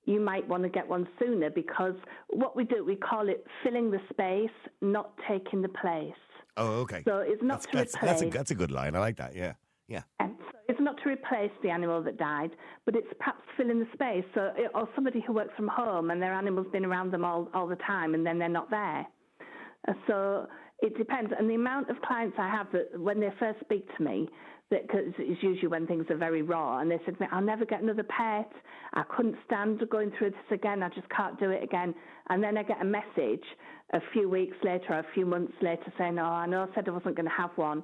you 0.04 0.18
might 0.18 0.48
want 0.48 0.64
to 0.64 0.68
get 0.68 0.88
one 0.88 1.06
sooner 1.20 1.48
because 1.48 1.94
what 2.30 2.56
we 2.56 2.64
do, 2.64 2.84
we 2.84 2.96
call 2.96 3.28
it 3.28 3.46
filling 3.62 3.92
the 3.92 4.00
space, 4.10 4.50
not 4.80 5.12
taking 5.28 5.62
the 5.62 5.68
place. 5.68 6.12
Oh, 6.56 6.80
okay. 6.82 7.02
So 7.04 7.18
it's 7.18 7.42
not 7.42 7.62
that's, 7.62 7.66
to 7.66 7.76
that's, 7.76 7.94
replace. 7.94 8.10
that's, 8.10 8.22
a, 8.22 8.30
that's 8.30 8.50
a 8.50 8.54
good 8.54 8.70
line. 8.70 8.94
I 8.94 8.98
like 8.98 9.16
that. 9.16 9.34
Yeah. 9.34 9.54
Yeah. 9.88 10.02
And 10.20 10.36
so 10.38 10.58
it's 10.68 10.80
not 10.80 10.96
to 11.02 11.08
replace 11.08 11.50
the 11.62 11.70
animal 11.70 12.02
that 12.02 12.16
died, 12.16 12.50
but 12.86 12.94
it's 12.96 13.08
perhaps 13.18 13.42
filling 13.56 13.80
the 13.80 13.88
space. 13.92 14.24
So, 14.34 14.50
or 14.74 14.88
somebody 14.94 15.22
who 15.26 15.32
works 15.32 15.52
from 15.56 15.68
home 15.68 16.10
and 16.10 16.20
their 16.22 16.32
animal's 16.32 16.68
been 16.72 16.84
around 16.84 17.12
them 17.12 17.24
all, 17.24 17.48
all 17.54 17.66
the 17.66 17.76
time 17.76 18.14
and 18.14 18.24
then 18.24 18.38
they're 18.38 18.48
not 18.48 18.70
there. 18.70 19.06
Uh, 19.88 19.92
So 20.06 20.46
it 20.80 20.96
depends. 20.96 21.32
And 21.38 21.48
the 21.48 21.54
amount 21.54 21.90
of 21.90 22.00
clients 22.02 22.36
I 22.38 22.48
have 22.48 22.66
that 22.72 22.98
when 22.98 23.20
they 23.20 23.30
first 23.38 23.60
speak 23.60 23.86
to 23.96 24.02
me, 24.02 24.28
because 24.82 25.12
it's 25.18 25.42
usually 25.42 25.68
when 25.68 25.86
things 25.86 26.06
are 26.10 26.16
very 26.16 26.42
raw, 26.42 26.78
and 26.78 26.90
they 26.90 26.98
said 27.04 27.18
me, 27.20 27.26
I'll 27.30 27.42
never 27.42 27.64
get 27.66 27.82
another 27.82 28.04
pet. 28.04 28.50
I 28.94 29.02
couldn't 29.14 29.36
stand 29.46 29.82
going 29.90 30.12
through 30.18 30.30
this 30.30 30.50
again. 30.50 30.82
I 30.82 30.88
just 30.88 31.08
can't 31.10 31.38
do 31.38 31.50
it 31.50 31.62
again. 31.62 31.94
And 32.30 32.42
then 32.42 32.56
I 32.56 32.62
get 32.62 32.80
a 32.80 32.84
message 32.84 33.44
a 33.92 34.00
few 34.12 34.28
weeks 34.28 34.56
later 34.64 34.86
or 34.94 34.98
a 35.00 35.06
few 35.14 35.26
months 35.26 35.52
later 35.60 35.92
saying, 35.98 36.18
Oh, 36.18 36.24
I 36.24 36.46
know 36.46 36.62
I 36.70 36.74
said 36.74 36.88
I 36.88 36.92
wasn't 36.92 37.16
going 37.16 37.28
to 37.28 37.34
have 37.36 37.50
one. 37.56 37.82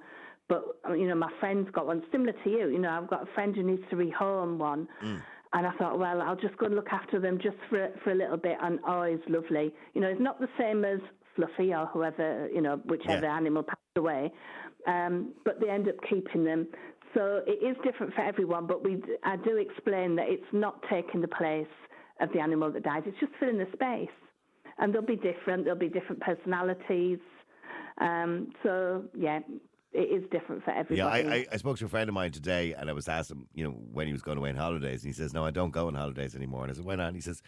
But, 0.49 0.65
you 0.91 1.07
know, 1.07 1.15
my 1.15 1.31
friend's 1.41 1.71
got 1.73 1.87
one 1.87 2.03
similar 2.11 2.33
to 2.33 2.51
you. 2.51 2.69
You 2.69 2.79
know, 2.79 2.91
I've 2.91 3.11
got 3.11 3.23
a 3.23 3.33
friend 3.35 3.55
who 3.55 3.63
needs 3.63 3.83
to 3.91 3.97
rehome 3.97 4.57
one. 4.57 4.89
Mm. 5.05 5.21
And 5.53 5.67
I 5.67 5.73
thought, 5.73 5.99
well, 5.99 6.23
I'll 6.23 6.37
just 6.37 6.57
go 6.57 6.67
and 6.67 6.75
look 6.75 6.89
after 6.91 7.21
them 7.21 7.39
just 7.39 7.57
for 7.69 7.89
for 8.03 8.13
a 8.13 8.15
little 8.15 8.37
bit. 8.39 8.57
And 8.63 8.79
oh, 8.87 9.03
it's 9.03 9.23
lovely. 9.29 9.75
You 9.95 10.01
know, 10.01 10.09
it's 10.09 10.21
not 10.21 10.41
the 10.41 10.49
same 10.59 10.85
as 10.85 11.01
Fluffy 11.37 11.73
or 11.73 11.87
whoever, 11.87 12.49
you 12.53 12.61
know, 12.61 12.77
whichever 12.85 13.27
Yeah. 13.27 13.37
animal 13.37 13.63
passed 13.63 13.79
away. 13.97 14.33
Um, 14.89 15.35
but 15.45 15.61
they 15.61 15.69
end 15.69 15.89
up 15.89 15.97
keeping 16.09 16.45
them. 16.45 16.67
So 17.15 17.43
it 17.47 17.65
is 17.65 17.77
different 17.85 18.15
for 18.15 18.23
everyone. 18.23 18.67
But 18.67 18.83
we, 18.83 19.01
I 19.23 19.37
do 19.37 19.57
explain 19.57 20.17
that 20.17 20.29
it's 20.29 20.51
not 20.53 20.83
taking 20.91 21.21
the 21.21 21.29
place 21.29 21.67
of 22.21 22.33
the 22.33 22.41
animal 22.41 22.73
that 22.73 22.83
died. 22.83 23.05
It's 23.07 23.19
just 23.21 23.33
filling 23.39 23.59
the 23.59 23.69
space. 23.73 24.15
And 24.79 24.95
they'll 24.95 25.03
be 25.03 25.17
different. 25.17 25.65
There'll 25.65 25.79
be 25.79 25.89
different 25.89 26.21
personalities. 26.21 27.19
Um, 28.01 28.49
so 28.63 29.05
yeah, 29.17 29.41
it 29.93 29.99
is 29.99 30.23
different 30.31 30.65
for 30.65 30.71
everybody. 30.71 30.97
Yeah, 30.97 31.31
I, 31.31 31.35
I, 31.35 31.47
I 31.53 31.57
spoke 31.57 31.79
to 31.79 31.87
a 31.87 31.89
friend 31.89 32.09
of 32.09 32.15
mine 32.15 32.31
today 32.31 32.75
and 32.75 32.89
I 32.89 32.93
was 32.93 33.09
asked 33.09 33.31
him, 33.31 33.49
you 33.55 33.65
know, 33.65 33.71
when 33.71 34.07
he 34.07 34.13
was 34.13 34.23
going 34.23 34.39
away 34.39 34.51
on 34.51 34.57
holidays. 34.57 35.03
And 35.03 35.13
he 35.13 35.13
says, 35.13 35.33
No, 35.33 35.45
I 35.45 35.51
don't 35.51 35.71
go 35.71 35.89
on 35.89 35.95
holidays 35.95 36.37
anymore. 36.37 36.63
And 36.63 36.71
I 36.71 36.75
said, 36.75 36.85
Why 36.85 36.95
not? 36.95 37.09
And 37.09 37.17
he 37.17 37.23
says, 37.23 37.43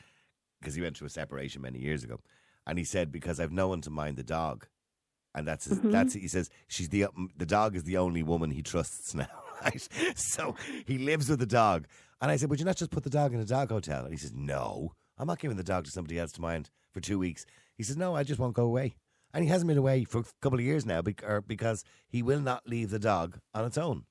Because 0.60 0.74
he 0.74 0.82
went 0.82 0.96
through 0.96 1.06
a 1.06 1.10
separation 1.10 1.62
many 1.62 1.78
years 1.78 2.02
ago. 2.02 2.20
And 2.66 2.78
he 2.78 2.84
said, 2.84 3.12
Because 3.12 3.38
I've 3.40 3.52
no 3.52 3.68
one 3.68 3.80
to 3.82 3.90
mind 3.90 4.16
the 4.16 4.24
dog. 4.24 4.66
And 5.34 5.46
that's 5.46 5.66
his, 5.66 5.78
Mm-hmm. 5.78 5.90
that's 5.92 6.14
he 6.14 6.28
says 6.28 6.50
she's 6.68 6.88
the 6.88 7.06
the 7.36 7.46
dog 7.46 7.76
is 7.76 7.84
the 7.84 7.96
only 7.98 8.22
woman 8.22 8.50
he 8.50 8.62
trusts 8.62 9.14
now. 9.22 9.28
Right? 9.62 9.88
So 10.16 10.54
he 10.86 10.98
lives 10.98 11.28
with 11.28 11.38
the 11.38 11.46
dog. 11.46 11.86
And 12.20 12.30
I 12.30 12.36
said, 12.36 12.50
Would 12.50 12.58
you 12.60 12.64
not 12.66 12.76
just 12.76 12.90
put 12.90 13.04
the 13.04 13.10
dog 13.10 13.32
in 13.34 13.40
a 13.40 13.44
dog 13.44 13.70
hotel? 13.70 14.02
And 14.04 14.10
he 14.12 14.16
says, 14.18 14.32
No, 14.34 14.92
I'm 15.18 15.26
not 15.26 15.38
giving 15.38 15.56
the 15.56 15.62
dog 15.64 15.84
to 15.84 15.90
somebody 15.90 16.18
else 16.18 16.32
to 16.32 16.40
mind 16.40 16.70
for 16.92 17.00
two 17.00 17.18
weeks. 17.18 17.44
He 17.76 17.82
says, 17.82 17.96
No, 17.96 18.14
I 18.16 18.22
just 18.24 18.40
won't 18.40 18.54
go 18.54 18.64
away. 18.64 18.96
And 19.32 19.44
he 19.44 19.50
hasn't 19.50 19.68
been 19.68 19.78
away 19.78 20.02
for 20.04 20.18
a 20.20 20.24
couple 20.42 20.58
of 20.58 20.64
years 20.64 20.84
now 20.84 21.02
bec- 21.02 21.22
because 21.46 21.84
he 22.08 22.22
will 22.22 22.40
not 22.40 22.66
leave 22.66 22.90
the 22.90 22.98
dog 22.98 23.38
on 23.54 23.64
its 23.64 23.78
own. 23.78 24.04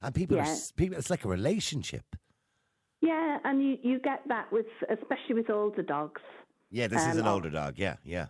And 0.00 0.14
people, 0.14 0.36
are, 0.38 0.44
Yeah. 0.44 0.50
s- 0.50 0.70
people, 0.72 0.96
it's 0.96 1.10
like 1.10 1.24
a 1.24 1.28
relationship. 1.28 2.04
yeah, 3.00 3.38
and 3.44 3.60
you, 3.62 3.78
you 3.82 3.98
get 3.98 4.20
that 4.28 4.52
with 4.52 4.66
especially 4.88 5.34
with 5.34 5.50
older 5.50 5.82
dogs. 5.82 6.20
Yeah, 6.70 6.86
this 6.86 7.02
is 7.02 7.14
Um, 7.14 7.18
an 7.20 7.26
oh. 7.26 7.32
older 7.34 7.50
dog. 7.50 7.74
Yeah, 7.76 7.96
yeah. 8.04 8.26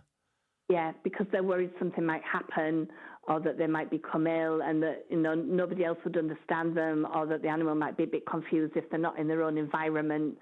Yeah, 0.73 0.91
because 1.03 1.27
they're 1.31 1.43
worried 1.43 1.69
something 1.77 2.03
might 2.03 2.23
happen, 2.23 2.87
or 3.27 3.39
that 3.41 3.59
they 3.59 3.67
might 3.67 3.91
become 3.91 4.25
ill, 4.25 4.63
and 4.63 4.81
that 4.81 5.05
you 5.07 5.17
know 5.17 5.35
nobody 5.35 5.85
else 5.85 5.99
would 6.03 6.17
understand 6.17 6.75
them, 6.75 7.05
or 7.13 7.27
that 7.27 7.43
the 7.43 7.47
animal 7.47 7.75
might 7.75 7.95
be 7.95 8.05
a 8.05 8.07
bit 8.07 8.25
confused 8.25 8.73
if 8.75 8.89
they're 8.89 8.99
not 8.99 9.19
in 9.19 9.27
their 9.27 9.43
own 9.43 9.59
environment. 9.59 10.35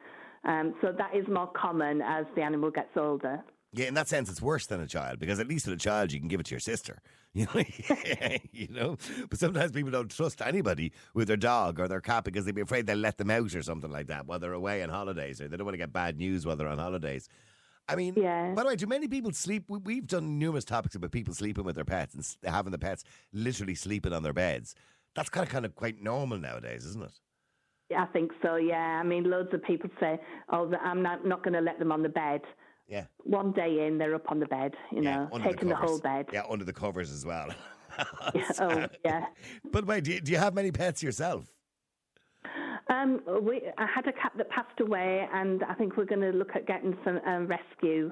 Um, 0.45 0.73
so 0.79 0.93
that 0.97 1.13
is 1.13 1.27
more 1.27 1.47
common 1.47 2.01
as 2.01 2.25
the 2.37 2.43
animal 2.43 2.71
gets 2.71 2.95
older. 2.95 3.43
Yeah, 3.73 3.87
in 3.87 3.93
that 3.95 4.07
sense, 4.07 4.29
it's 4.29 4.41
worse 4.41 4.67
than 4.67 4.79
a 4.79 4.87
child 4.87 5.19
because 5.19 5.41
at 5.41 5.49
least 5.49 5.67
with 5.67 5.75
a 5.75 5.83
child, 5.83 6.13
you 6.13 6.19
can 6.19 6.29
give 6.29 6.39
it 6.39 6.45
to 6.45 6.51
your 6.51 6.61
sister. 6.61 7.01
You 7.33 7.47
know, 7.55 7.63
you 8.51 8.67
know. 8.67 8.97
But 9.29 9.39
sometimes 9.39 9.71
people 9.71 9.91
don't 9.91 10.11
trust 10.11 10.41
anybody 10.41 10.91
with 11.13 11.29
their 11.29 11.37
dog 11.37 11.79
or 11.79 11.87
their 11.87 12.01
cat 12.01 12.25
because 12.25 12.43
they'd 12.43 12.53
be 12.53 12.59
afraid 12.59 12.87
they'll 12.87 12.97
let 12.97 13.17
them 13.17 13.31
out 13.31 13.55
or 13.55 13.63
something 13.63 13.89
like 13.89 14.07
that 14.07 14.27
while 14.27 14.37
they're 14.37 14.51
away 14.51 14.83
on 14.83 14.89
holidays, 14.89 15.39
or 15.39 15.47
they 15.47 15.55
don't 15.55 15.63
want 15.63 15.73
to 15.75 15.77
get 15.77 15.93
bad 15.93 16.17
news 16.17 16.45
while 16.45 16.57
they're 16.57 16.67
on 16.67 16.77
holidays. 16.77 17.29
I 17.91 17.95
mean, 17.95 18.13
Yeah. 18.15 18.53
by 18.53 18.63
the 18.63 18.69
way, 18.69 18.75
do 18.75 18.87
many 18.87 19.07
people 19.07 19.31
sleep? 19.33 19.65
we- 19.67 19.79
We've 19.79 20.07
done 20.07 20.39
numerous 20.39 20.65
topics 20.65 20.95
about 20.95 21.11
people 21.11 21.33
sleeping 21.33 21.63
with 21.63 21.75
their 21.75 21.85
pets 21.85 22.13
and 22.15 22.25
having 22.53 22.71
the 22.71 22.79
pets 22.79 23.03
literally 23.33 23.75
sleeping 23.75 24.13
on 24.13 24.23
their 24.23 24.33
beds. 24.33 24.75
That's 25.15 25.29
kind 25.29 25.45
of 25.45 25.51
kind 25.51 25.65
of 25.65 25.75
quite 25.75 26.01
normal 26.01 26.37
nowadays, 26.37 26.85
isn't 26.85 27.03
it? 27.03 27.11
Yeah, 27.89 28.03
I 28.03 28.05
think 28.07 28.31
so. 28.41 28.55
Yeah, 28.55 28.99
I 28.99 29.03
mean, 29.03 29.29
loads 29.29 29.53
of 29.53 29.61
people 29.63 29.89
say, 29.99 30.19
"Oh, 30.49 30.73
I'm 30.81 31.01
not 31.01 31.25
not 31.25 31.43
going 31.43 31.53
to 31.53 31.59
let 31.61 31.77
them 31.79 31.91
on 31.91 32.01
the 32.03 32.09
bed." 32.09 32.41
Yeah. 32.87 33.05
One 33.23 33.51
day 33.51 33.85
in, 33.85 33.97
they're 33.97 34.15
up 34.15 34.31
on 34.31 34.39
the 34.39 34.45
bed, 34.47 34.73
you 34.91 35.01
know, 35.01 35.29
taking 35.43 35.69
the, 35.69 35.75
whole 35.75 35.99
bed. 35.99 36.27
Yeah, 36.33 36.43
under 36.49 36.65
the 36.65 36.73
covers 36.73 37.11
as 37.11 37.25
well. 37.25 37.49
Yeah, 38.33 38.51
oh, 38.59 38.87
yeah. 39.03 39.25
But 39.69 39.85
wait, 39.85 40.05
do 40.05 40.13
you, 40.13 40.21
do 40.21 40.31
you 40.31 40.37
have 40.37 40.53
many 40.53 40.71
pets 40.71 41.03
yourself? 41.03 41.53
Um, 42.91 43.21
we, 43.43 43.61
I 43.77 43.85
had 43.85 44.05
a 44.07 44.11
cat 44.13 44.33
that 44.37 44.49
passed 44.49 44.79
away, 44.79 45.27
and 45.33 45.63
I 45.63 45.73
think 45.73 45.95
we're 45.97 46.05
going 46.05 46.21
to 46.21 46.31
look 46.31 46.55
at 46.55 46.67
getting 46.67 46.97
some 47.05 47.19
um, 47.25 47.47
rescue 47.47 48.11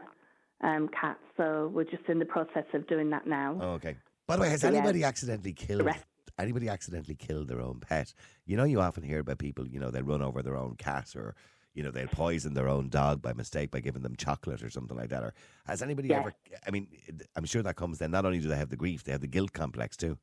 um, 0.62 0.90
cats. 1.00 1.20
So 1.38 1.70
we're 1.74 1.84
just 1.84 2.04
in 2.08 2.20
the 2.20 2.26
process 2.26 2.66
of 2.74 2.88
doing 2.88 3.10
that 3.10 3.28
now. 3.28 3.58
Oh, 3.62 3.70
okay. 3.74 3.98
By 4.28 4.36
the 4.38 4.44
way, 4.44 4.50
has 4.50 4.64
Yeah. 4.64 4.70
anybody 4.70 5.04
accidentally 5.04 5.54
killed 5.54 5.86
rest- 5.86 6.06
anybody 6.38 6.70
accidentally 6.70 7.16
killed 7.16 7.48
their 7.50 7.62
own 7.62 7.80
pet? 7.82 8.14
You 8.46 8.56
know, 8.58 8.64
you 8.64 8.80
often 8.80 9.04
hear 9.04 9.20
about 9.20 9.38
people. 9.40 9.68
You 9.68 9.80
know, 9.80 9.92
they 9.92 10.02
run 10.02 10.22
over 10.22 10.42
their 10.42 10.56
own 10.56 10.76
cat, 10.78 11.14
or 11.16 11.36
you 11.74 11.84
know, 11.84 11.92
they'll 11.92 12.08
poison 12.08 12.54
their 12.54 12.68
own 12.68 12.90
dog 12.90 13.22
by 13.22 13.34
mistake 13.34 13.72
by 13.72 13.80
giving 13.80 14.02
them 14.02 14.16
chocolate 14.16 14.64
or 14.64 14.70
something 14.70 14.98
like 14.98 15.10
that. 15.10 15.24
Or 15.24 15.34
has 15.66 15.82
anybody 15.82 16.10
Yeah. 16.10 16.20
ever? 16.20 16.34
I 16.68 16.72
mean, 16.72 16.88
I'm 17.36 17.46
sure 17.46 17.62
that 17.64 17.76
comes 17.76 18.00
then. 18.00 18.12
Not 18.12 18.26
only 18.26 18.40
do 18.40 18.48
they 18.48 18.56
have 18.58 18.70
the 18.70 18.76
grief, 18.78 19.04
they 19.04 19.12
have 19.12 19.22
the 19.22 19.28
guilt 19.28 19.54
complex 19.54 19.96
too. 19.98 20.18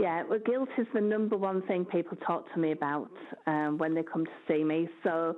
Yeah, 0.00 0.22
well, 0.28 0.38
guilt 0.38 0.70
is 0.78 0.86
the 0.94 1.00
number 1.00 1.36
one 1.36 1.60
thing 1.62 1.84
people 1.84 2.16
talk 2.26 2.50
to 2.54 2.58
me 2.58 2.72
about 2.72 3.10
um, 3.46 3.76
when 3.76 3.94
they 3.94 4.02
come 4.02 4.24
to 4.24 4.30
see 4.48 4.64
me. 4.64 4.88
So, 5.04 5.36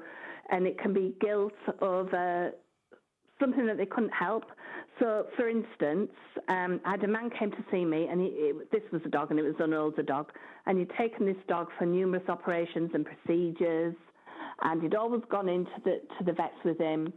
and 0.50 0.68
it 0.68 0.78
can 0.78 0.92
be 0.92 1.16
guilt 1.20 1.52
over 1.80 2.52
something 3.40 3.66
that 3.66 3.76
they 3.76 3.86
couldn't 3.86 4.12
help. 4.12 4.44
So, 5.00 5.26
for 5.36 5.48
instance, 5.48 6.10
um, 6.48 6.80
I 6.84 6.92
had 6.92 7.02
a 7.02 7.08
man 7.08 7.30
came 7.36 7.50
to 7.50 7.64
see 7.72 7.84
me, 7.84 8.06
and 8.06 8.20
he, 8.20 8.26
it, 8.28 8.70
this 8.70 8.82
was 8.92 9.02
a 9.04 9.08
dog, 9.08 9.30
and 9.30 9.40
it 9.40 9.42
was 9.42 9.56
an 9.58 9.74
older 9.74 10.02
dog, 10.02 10.30
and 10.66 10.78
he'd 10.78 10.92
taken 10.96 11.26
this 11.26 11.42
dog 11.48 11.66
for 11.76 11.84
numerous 11.84 12.28
operations 12.28 12.90
and 12.94 13.04
procedures, 13.04 13.96
and 14.62 14.80
he'd 14.80 14.94
always 14.94 15.22
gone 15.28 15.48
into 15.48 15.72
the 15.84 16.00
to 16.18 16.24
the 16.24 16.32
vets 16.32 16.54
with 16.64 16.78
him. 16.78 17.12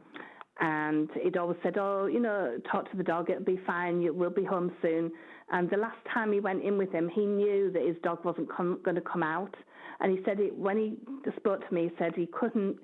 And 0.59 1.09
he'd 1.21 1.37
always 1.37 1.57
said, 1.63 1.77
"Oh, 1.77 2.05
you 2.05 2.19
know, 2.19 2.57
talk 2.71 2.89
to 2.91 2.97
the 2.97 3.03
dog; 3.03 3.29
it'll 3.29 3.43
be 3.43 3.59
fine. 3.67 4.01
You, 4.01 4.13
we'll 4.13 4.29
be 4.29 4.45
home 4.45 4.71
soon." 4.81 5.11
And 5.51 5.69
the 5.69 5.77
last 5.77 5.97
time 6.13 6.31
he 6.31 6.39
went 6.39 6.63
in 6.63 6.77
with 6.77 6.91
him, 6.91 7.09
he 7.09 7.25
knew 7.25 7.71
that 7.71 7.83
his 7.83 7.97
dog 8.03 8.23
wasn't 8.23 8.49
com- 8.49 8.79
going 8.83 8.95
to 8.95 9.01
come 9.01 9.21
out. 9.21 9.53
And 9.99 10.17
he 10.17 10.23
said 10.25 10.39
it, 10.39 10.57
when 10.57 10.77
he 10.77 10.97
spoke 11.37 11.67
to 11.67 11.73
me, 11.73 11.83
he 11.83 11.91
said 11.97 12.13
he 12.15 12.27
couldn't 12.27 12.77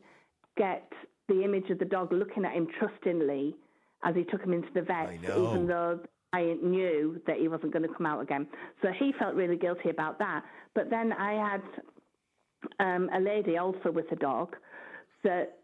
get 0.58 0.92
the 1.28 1.44
image 1.44 1.70
of 1.70 1.80
the 1.80 1.86
dog 1.86 2.12
looking 2.12 2.46
at 2.46 2.54
him 2.54 2.68
trustingly 2.78 3.56
as 4.04 4.16
he 4.16 4.24
took 4.24 4.42
him 4.42 4.54
into 4.54 4.70
the 4.74 4.82
vet, 4.82 5.14
even 5.14 5.68
though 5.68 6.00
I 6.34 6.56
knew 6.62 7.22
that 7.28 7.38
he 7.38 7.48
wasn't 7.48 7.74
going 7.74 7.88
to 7.88 7.94
come 7.94 8.06
out 8.06 8.22
again. 8.22 8.48
So 8.82 8.90
he 8.98 9.14
felt 9.18 9.36
really 9.36 9.58
guilty 9.58 9.90
about 9.90 10.18
that. 10.20 10.44
But 10.74 10.90
then 10.90 11.14
I 11.14 11.34
had 11.34 11.62
um, 12.80 13.10
a 13.14 13.20
lady 13.20 13.58
also 13.58 13.92
with 13.92 14.12
a 14.12 14.16
dog 14.16 14.56
that 15.24 15.58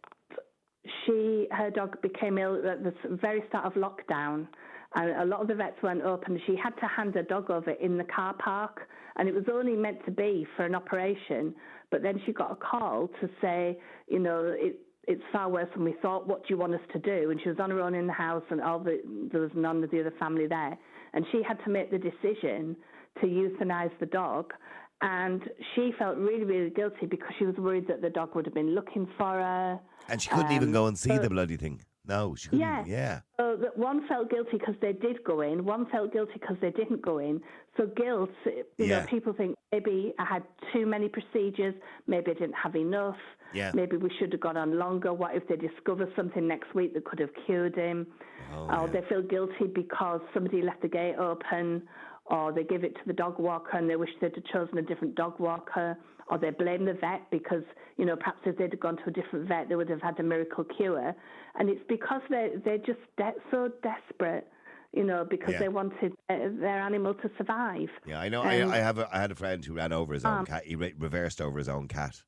she 1.05 1.47
her 1.51 1.69
dog 1.69 2.01
became 2.01 2.37
ill 2.37 2.55
at 2.67 2.83
the 2.83 2.93
very 3.21 3.43
start 3.49 3.65
of 3.65 3.73
lockdown 3.73 4.47
and 4.95 5.11
a 5.21 5.25
lot 5.25 5.41
of 5.41 5.47
the 5.47 5.55
vets 5.55 5.75
weren't 5.83 6.03
open 6.03 6.39
she 6.45 6.55
had 6.55 6.71
to 6.79 6.87
hand 6.87 7.13
her 7.15 7.23
dog 7.23 7.49
over 7.49 7.71
in 7.71 7.97
the 7.97 8.03
car 8.05 8.33
park 8.33 8.87
and 9.17 9.27
it 9.27 9.33
was 9.33 9.45
only 9.51 9.75
meant 9.75 10.03
to 10.05 10.11
be 10.11 10.45
for 10.55 10.65
an 10.65 10.75
operation 10.75 11.53
but 11.91 12.01
then 12.01 12.21
she 12.25 12.31
got 12.31 12.51
a 12.51 12.55
call 12.55 13.09
to 13.19 13.29
say 13.41 13.77
you 14.07 14.19
know 14.19 14.55
it 14.57 14.79
it's 15.07 15.23
far 15.31 15.49
worse 15.49 15.69
than 15.73 15.85
we 15.85 15.95
thought. 16.01 16.27
What 16.27 16.41
do 16.41 16.53
you 16.53 16.57
want 16.57 16.75
us 16.75 16.81
to 16.91 16.99
do? 16.99 17.31
And 17.31 17.39
she 17.41 17.49
was 17.49 17.57
on 17.59 17.71
her 17.71 17.79
own 17.79 17.95
in 17.95 18.07
the 18.07 18.13
house, 18.13 18.43
and 18.49 18.61
all 18.61 18.77
the 18.77 18.99
there 19.31 19.41
was 19.41 19.51
none 19.55 19.83
of 19.83 19.89
the 19.89 20.01
other 20.01 20.13
family 20.19 20.47
there, 20.47 20.77
and 21.13 21.25
she 21.31 21.41
had 21.41 21.57
to 21.63 21.69
make 21.69 21.89
the 21.89 21.97
decision 21.97 22.75
to 23.21 23.27
euthanize 23.27 23.91
the 23.99 24.05
dog. 24.05 24.53
And 25.01 25.41
she 25.75 25.91
felt 25.99 26.17
really, 26.17 26.43
really 26.43 26.69
guilty 26.71 27.05
because 27.05 27.29
she 27.37 27.45
was 27.45 27.55
worried 27.57 27.87
that 27.87 28.01
the 28.01 28.09
dog 28.09 28.33
would 28.35 28.45
have 28.45 28.53
been 28.55 28.73
looking 28.73 29.07
for 29.17 29.25
her. 29.33 29.79
And 30.09 30.21
she 30.21 30.29
couldn't 30.29 30.51
even 30.53 30.69
Um, 30.69 30.73
go 30.73 30.85
and 30.87 30.97
see 30.97 31.09
so- 31.15 31.21
the 31.21 31.29
bloody 31.29 31.57
thing. 31.57 31.81
No, 32.05 32.35
she 32.35 32.47
couldn't. 32.47 32.61
Yeah. 32.61 32.83
Yeah. 32.87 33.19
So 33.37 33.57
that 33.57 33.77
one 33.77 34.07
felt 34.07 34.29
guilty 34.29 34.51
because 34.57 34.75
they 34.79 34.93
did 34.93 35.21
go 35.25 35.41
in, 35.41 35.65
one 35.65 35.85
felt 35.87 36.13
guilty 36.13 36.33
because 36.39 36.55
they 36.61 36.71
didn't 36.71 37.01
go 37.01 37.17
in. 37.17 37.41
So 37.75 37.85
guilt, 37.85 38.29
you 38.45 38.63
Yeah. 38.77 39.01
know, 39.01 39.05
people 39.07 39.33
think 39.33 39.57
maybe 39.73 40.13
I 40.17 40.23
had 40.23 40.43
too 40.71 40.85
many 40.85 41.09
procedures, 41.09 41.75
maybe 42.07 42.31
I 42.31 42.35
didn't 42.35 42.53
have 42.55 42.77
enough, 42.77 43.17
Yeah. 43.53 43.71
maybe 43.75 43.97
we 43.97 44.09
should 44.17 44.31
have 44.31 44.39
gone 44.39 44.55
on 44.55 44.79
longer. 44.79 45.11
What 45.13 45.35
if 45.35 45.47
they 45.49 45.57
discover 45.57 46.09
something 46.15 46.47
next 46.47 46.73
week 46.73 46.93
that 46.93 47.03
could 47.03 47.19
have 47.19 47.33
cured 47.45 47.75
him? 47.75 48.07
Oh, 48.55 48.83
or 48.83 48.87
they 48.87 49.01
feel 49.01 49.21
guilty 49.21 49.67
because 49.67 50.21
somebody 50.33 50.61
left 50.61 50.81
the 50.83 50.87
gate 50.87 51.17
open, 51.17 51.85
or 52.29 52.51
they 52.51 52.63
give 52.63 52.83
it 52.83 52.93
to 52.95 53.01
the 53.05 53.13
dog 53.13 53.39
walker 53.39 53.77
and 53.77 53.89
they 53.89 53.95
wish 53.95 54.09
they'd 54.21 54.35
have 54.35 54.43
chosen 54.45 54.77
a 54.77 54.81
different 54.81 55.15
dog 55.15 55.39
walker, 55.39 55.97
or 56.29 56.37
they 56.37 56.49
blame 56.49 56.85
the 56.85 56.93
vet 56.93 57.21
because, 57.31 57.63
you 57.97 58.05
know, 58.05 58.15
perhaps 58.17 58.39
if 58.45 58.57
they'd 58.57 58.71
have 58.71 58.79
gone 58.81 58.97
to 58.97 59.03
a 59.07 59.11
different 59.11 59.47
vet, 59.47 59.69
they 59.69 59.75
would 59.75 59.89
have 59.89 60.01
had 60.01 60.19
a 60.19 60.23
miracle 60.23 60.65
cure. 60.75 61.15
And 61.57 61.69
it's 61.69 61.81
because 61.87 62.21
they're, 62.29 62.57
they're 62.65 62.77
just 62.79 62.99
de- 63.17 63.31
so 63.49 63.71
desperate, 63.81 64.45
you 64.93 65.05
know, 65.05 65.25
because 65.29 65.53
Yeah. 65.53 65.59
they 65.59 65.67
wanted 65.69 66.11
uh, 66.29 66.35
their 66.59 66.81
animal 66.81 67.13
to 67.13 67.31
survive. 67.37 67.87
Yeah, 68.05 68.19
I 68.19 68.27
know. 68.29 68.41
Um, 68.41 68.47
I, 68.47 68.75
I 68.75 68.77
have. 68.77 68.97
A, 68.97 69.07
I 69.11 69.19
had 69.21 69.31
a 69.31 69.35
friend 69.35 69.63
who 69.63 69.75
ran 69.75 69.93
over 69.93 70.13
his 70.13 70.25
own 70.25 70.45
cat. 70.45 70.63
He 70.65 70.75
re- 70.75 70.93
reversed 70.99 71.39
over 71.41 71.57
his 71.57 71.69
own 71.69 71.87
cat. 71.87 72.21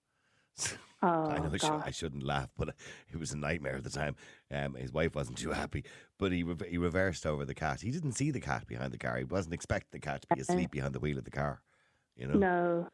Oh, 1.02 1.08
I 1.30 1.39
know 1.39 1.50
I, 1.54 1.58
God. 1.58 1.84
I 1.86 1.91
shouldn't 1.91 2.24
laugh, 2.24 2.50
but 2.58 2.76
it 3.12 3.17
was 3.19 3.32
a 3.32 3.38
nightmare 3.38 3.76
at 3.78 3.84
the 3.84 3.89
time. 3.89 4.15
Um, 4.52 4.76
his 4.76 4.91
wife 4.91 5.15
wasn't 5.15 5.38
too 5.38 5.52
happy, 5.52 5.84
but 6.17 6.32
he 6.32 6.43
re- 6.43 6.69
he 6.69 6.78
reversed 6.78 7.26
over 7.26 7.45
the 7.45 7.54
cat. 7.56 7.82
He 7.82 7.91
didn't 7.91 8.13
see 8.13 8.32
the 8.32 8.41
cat 8.41 8.67
behind 8.67 8.91
the 8.91 8.98
car. 8.98 9.17
He 9.17 9.24
wasn't 9.24 9.54
expecting 9.54 10.00
the 10.00 10.06
cat 10.06 10.22
to 10.24 10.36
be 10.36 10.41
asleep 10.41 10.72
behind 10.72 10.93
the 10.93 11.00
wheel 11.00 11.17
of 11.17 11.24
the 11.26 11.32
car. 11.32 11.62
You 12.17 12.28
know. 12.28 12.34
No, 12.38 12.88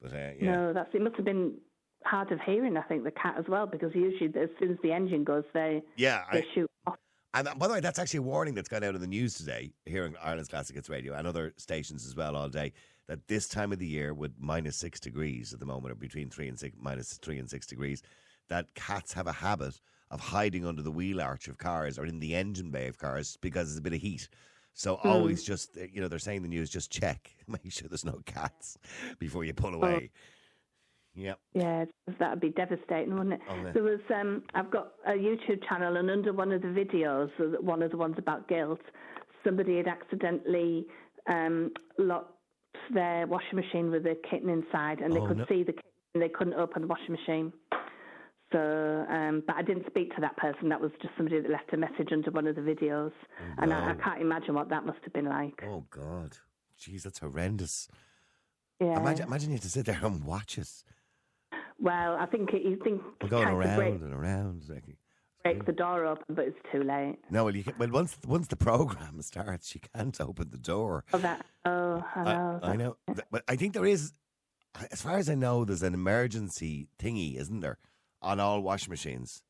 But 0.00 0.12
uh, 0.12 0.30
yeah. 0.40 0.52
no, 0.52 0.72
that's 0.72 0.88
it. 0.94 1.02
Must 1.02 1.16
have 1.16 1.26
been 1.26 1.58
hard 2.04 2.32
of 2.32 2.40
hearing, 2.40 2.76
I 2.76 2.82
think, 2.82 3.04
the 3.04 3.10
cat 3.10 3.34
as 3.38 3.44
well, 3.48 3.66
because 3.66 3.90
usually 3.94 4.28
as 4.40 4.48
soon 4.58 4.72
as 4.72 4.78
the 4.82 4.92
engine 4.92 5.22
goes, 5.24 5.44
they 5.52 5.82
Yeah. 5.96 6.22
I, 6.30 6.36
they 6.40 6.46
shoot 6.54 6.70
off. 6.86 6.96
And 7.34 7.48
uh, 7.48 7.54
by 7.54 7.66
the 7.66 7.74
way, 7.74 7.80
that's 7.80 7.98
actually 7.98 8.18
a 8.18 8.22
warning 8.22 8.54
that's 8.54 8.68
gone 8.68 8.84
out 8.84 8.94
in 8.94 9.00
the 9.00 9.06
news 9.06 9.34
today 9.34 9.72
here 9.86 10.04
on 10.04 10.16
Ireland's 10.22 10.48
Classic 10.48 10.76
Hits 10.76 10.88
Radio 10.88 11.14
and 11.14 11.26
other 11.26 11.54
stations 11.56 12.06
as 12.06 12.14
well 12.14 12.36
all 12.36 12.48
day. 12.48 12.72
That 13.08 13.26
this 13.26 13.48
time 13.48 13.72
of 13.72 13.78
the 13.78 13.86
year, 13.86 14.14
with 14.14 14.32
minus 14.38 14.76
six 14.76 15.00
degrees 15.00 15.52
at 15.52 15.58
the 15.58 15.66
moment, 15.66 15.92
or 15.92 15.96
between 15.96 16.30
three 16.30 16.48
and 16.48 16.58
six, 16.58 16.76
minus 16.80 17.14
three 17.18 17.38
and 17.38 17.50
six 17.50 17.66
degrees, 17.66 18.02
that 18.48 18.72
cats 18.74 19.12
have 19.12 19.26
a 19.26 19.32
habit 19.32 19.80
of 20.10 20.20
hiding 20.20 20.66
under 20.66 20.82
the 20.82 20.90
wheel 20.90 21.20
arch 21.20 21.48
of 21.48 21.58
cars 21.58 21.98
or 21.98 22.06
in 22.06 22.20
the 22.20 22.34
engine 22.34 22.70
bay 22.70 22.86
of 22.86 22.98
cars 22.98 23.36
because 23.40 23.68
there's 23.68 23.78
a 23.78 23.82
bit 23.82 23.94
of 23.94 24.00
heat. 24.00 24.28
So 24.74 24.96
always 25.04 25.42
just, 25.42 25.76
you 25.76 26.00
know, 26.00 26.08
they're 26.08 26.18
saying 26.18 26.38
in 26.38 26.42
the 26.42 26.48
news, 26.48 26.70
just 26.70 26.90
check, 26.92 27.34
make 27.48 27.70
sure 27.72 27.88
there's 27.88 28.04
no 28.04 28.20
cats 28.24 28.78
before 29.18 29.44
you 29.44 29.52
pull 29.54 29.74
away. 29.74 30.10
Yep. 31.14 31.38
Yeah, 31.52 31.84
that 32.18 32.30
would 32.30 32.40
be 32.40 32.50
devastating, 32.50 33.12
wouldn't 33.14 33.34
it? 33.34 33.40
Oh. 33.48 33.70
There 33.74 33.82
was, 33.82 34.00
um, 34.14 34.42
I've 34.54 34.70
got 34.70 34.92
a 35.06 35.12
YouTube 35.12 35.62
channel, 35.68 35.96
and 35.96 36.10
under 36.10 36.32
one 36.32 36.52
of 36.52 36.62
the 36.62 36.68
videos, 36.68 37.30
uh, 37.38 37.60
one 37.60 37.82
of 37.82 37.90
the 37.90 37.98
ones 37.98 38.14
about 38.18 38.48
guilt, 38.48 38.80
somebody 39.44 39.76
had 39.76 39.88
accidentally 39.88 40.86
um, 41.28 41.70
locked 41.98 42.34
their 42.94 43.26
washing 43.26 43.56
machine 43.56 43.90
with 43.90 44.06
a 44.06 44.16
kitten 44.30 44.48
inside, 44.48 45.00
and 45.00 45.12
they 45.12 45.20
Oh, 45.20 45.26
could 45.26 45.38
no. 45.38 45.46
see 45.48 45.62
the 45.62 45.72
kitten, 45.72 45.90
and 46.14 46.22
they 46.22 46.28
couldn't 46.30 46.54
open 46.54 46.82
the 46.82 46.88
washing 46.88 47.12
machine. 47.12 47.52
So, 48.52 49.06
um, 49.08 49.42
but 49.46 49.56
I 49.56 49.62
didn't 49.62 49.86
speak 49.86 50.14
to 50.14 50.20
that 50.20 50.36
person. 50.36 50.68
That 50.68 50.80
was 50.80 50.90
just 51.00 51.14
somebody 51.16 51.40
that 51.40 51.50
left 51.50 51.72
a 51.72 51.76
message 51.76 52.08
under 52.12 52.30
one 52.30 52.46
of 52.46 52.54
the 52.54 52.60
videos, 52.60 53.12
and 53.58 53.72
I, 53.72 53.92
I 53.92 53.94
can't 53.94 54.20
imagine 54.20 54.54
what 54.54 54.68
that 54.70 54.84
must 54.84 54.98
have 55.04 55.12
been 55.12 55.24
like. 55.26 55.62
Oh, 55.66 55.84
God. 55.90 56.36
Jeez, 56.78 57.02
that's 57.02 57.18
horrendous. 57.20 57.88
Yeah. 58.80 58.98
Imagine, 58.98 59.26
imagine 59.26 59.50
you 59.50 59.54
have 59.54 59.62
to 59.62 59.70
sit 59.70 59.86
there 59.86 59.98
and 60.02 60.24
watch 60.24 60.58
it. 60.58 60.68
Well, 61.80 62.16
I 62.18 62.26
think 62.26 62.50
it, 62.52 62.62
you 62.62 62.78
think 62.82 63.02
We're 63.22 63.28
going 63.28 63.48
around 63.48 63.76
break, 63.76 63.94
and 63.94 64.12
around. 64.14 64.62
like- 64.68 64.96
break 65.42 65.64
the 65.66 65.72
door 65.72 66.06
open, 66.06 66.24
but 66.36 66.44
it's 66.46 66.58
too 66.70 66.84
late. 66.84 67.18
No, 67.30 67.44
well, 67.44 67.56
you 67.56 67.64
can, 67.64 67.74
well 67.78 67.90
once 67.90 68.16
once 68.26 68.46
the 68.46 68.56
program 68.56 69.20
starts, 69.22 69.74
you 69.74 69.80
can't 69.94 70.20
open 70.20 70.50
the 70.50 70.58
door. 70.58 71.04
Oh, 71.12 71.18
that. 71.18 71.44
Oh, 71.64 72.02
I 72.14 72.24
know. 72.24 72.60
I, 72.62 72.68
I 72.70 72.76
know, 72.76 72.96
but 73.30 73.42
I 73.48 73.56
think 73.56 73.74
there 73.74 73.84
is, 73.86 74.12
as 74.92 75.02
far 75.02 75.16
as 75.18 75.28
I 75.28 75.34
know, 75.34 75.64
there's 75.64 75.82
an 75.82 75.94
emergency 75.94 76.88
thingy, 76.98 77.36
isn't 77.40 77.60
there, 77.60 77.78
on 78.20 78.38
all 78.38 78.60
washing 78.60 78.90
machines? 78.90 79.42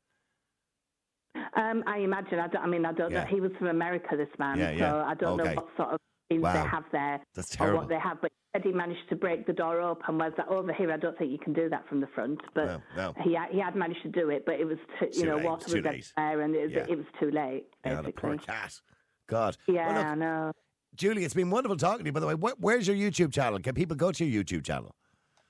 Um, 1.57 1.83
I 1.87 1.99
imagine. 1.99 2.39
I, 2.39 2.49
I 2.59 2.67
mean, 2.67 2.85
I 2.87 2.93
don't 2.93 3.11
Yeah. 3.11 3.25
know. 3.25 3.31
He 3.31 3.41
was 3.41 3.53
from 3.59 3.67
America, 3.69 4.17
this 4.17 4.29
man, 4.39 4.59
Yeah, 4.59 4.71
yeah. 4.71 4.91
so 4.91 5.05
I 5.07 5.15
don't 5.15 5.41
Okay. 5.41 5.55
know 5.55 5.63
what 5.63 5.69
sort 5.77 5.89
of 5.95 5.99
things 6.29 6.43
Wow. 6.43 6.53
they 6.63 6.69
have 6.69 6.85
there 6.93 7.21
That's 7.35 7.61
or 7.61 7.75
what 7.77 7.89
they 7.89 7.99
have. 7.99 8.21
But 8.21 8.33
said 8.53 8.63
he 8.65 8.73
managed 8.73 9.09
to 9.09 9.17
break 9.17 9.47
the 9.47 9.53
door 9.53 9.81
open. 9.81 10.19
Whereas 10.19 10.35
that 10.37 10.49
over 10.49 10.73
here, 10.73 10.93
I 10.93 10.97
don't 10.99 11.17
think 11.17 11.31
you 11.33 11.39
can 11.39 11.53
do 11.55 11.69
that 11.71 11.89
from 11.89 12.01
the 12.01 12.07
front. 12.09 12.41
But 12.55 12.67
No, 12.67 12.83
no. 12.97 13.15
he 13.23 13.33
had- 13.35 13.51
he 13.51 13.59
had 13.59 13.75
managed 13.75 14.03
to 14.03 14.09
do 14.09 14.29
it, 14.31 14.45
but 14.45 14.61
it 14.61 14.67
was 14.67 14.79
too, 14.99 15.09
you 15.13 15.25
know 15.27 15.37
late, 15.37 15.45
water 15.47 15.65
was 15.65 15.75
late. 15.85 16.13
there, 16.17 16.41
and 16.43 16.55
it 16.55 16.63
was, 16.65 16.73
Yeah. 16.73 16.87
it 16.89 16.97
was 16.97 17.07
too 17.19 17.31
late. 17.31 17.67
Yeah, 17.85 18.03
the 18.03 18.13
poor 18.13 18.37
cat. 18.37 18.81
God. 19.27 19.57
Yeah, 19.67 19.87
Well, 19.87 19.97
look, 19.97 20.07
I 20.07 20.15
know. 20.15 20.53
Julie, 20.95 21.25
it's 21.25 21.33
been 21.35 21.49
wonderful 21.51 21.77
talking 21.79 22.05
to 22.05 22.09
you. 22.09 22.13
By 22.13 22.21
the 22.21 22.27
way, 22.27 22.35
Where, 22.35 22.55
where's 22.59 22.87
your 22.87 22.97
YouTube 22.97 23.33
channel? 23.33 23.59
Can 23.61 23.75
people 23.75 23.97
go 23.97 24.13
to 24.13 24.25
your 24.25 24.45
YouTube 24.45 24.65
channel? 24.65 24.95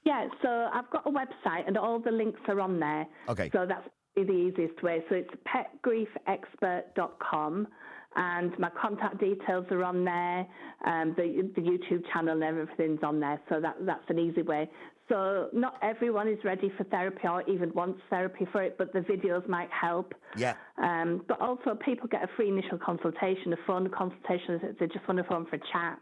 Yeah, 0.05 0.29
so 0.41 0.69
I've 0.73 0.88
got 0.91 1.05
a 1.07 1.11
website 1.11 1.67
and 1.67 1.77
all 1.77 1.99
the 1.99 2.12
links 2.12 2.41
are 2.49 2.61
on 2.61 2.79
there. 2.79 3.07
Okay. 3.29 3.51
So 3.53 3.67
that's 3.67 3.88
the 4.15 4.31
easiest 4.31 4.81
way. 4.83 5.05
So 5.09 5.17
it's 5.17 5.35
petgriefexpert.com 5.45 7.67
and 8.16 8.57
my 8.59 8.70
contact 8.70 9.18
details 9.18 9.66
are 9.70 9.85
on 9.85 10.05
there. 10.05 10.46
Um, 10.85 11.14
the, 11.16 11.51
the 11.55 11.62
YouTube 11.62 12.03
channel 12.12 12.35
and 12.35 12.42
everything's 12.42 13.03
on 13.03 13.20
there. 13.20 13.40
So 13.48 13.61
that, 13.61 13.77
that's 13.81 14.05
an 14.09 14.18
easy 14.18 14.42
way. 14.42 14.68
So 15.09 15.48
not 15.53 15.75
everyone 15.83 16.29
is 16.29 16.38
ready 16.44 16.72
for 16.77 16.85
therapy 16.85 17.27
or 17.27 17.42
even 17.48 17.72
wants 17.75 18.01
therapy 18.09 18.46
for 18.51 18.62
it, 18.62 18.77
but 18.79 18.92
the 18.92 19.01
videos 19.01 19.46
might 19.48 19.68
help. 19.70 20.14
Yeah. 20.37 20.55
Um, 20.79 21.22
but 21.29 21.40
also, 21.40 21.75
people 21.85 22.09
get 22.09 22.22
a 22.22 22.29
free 22.37 22.48
initial 22.48 22.79
consultation, 22.79 23.53
a 23.53 23.57
phone 23.66 23.90
consultation 23.90 24.61
if 24.62 24.79
they 24.79 24.87
just 24.87 25.07
want 25.07 25.18
to 25.18 25.25
phone 25.25 25.46
for 25.46 25.57
a 25.57 25.61
chat 25.72 25.98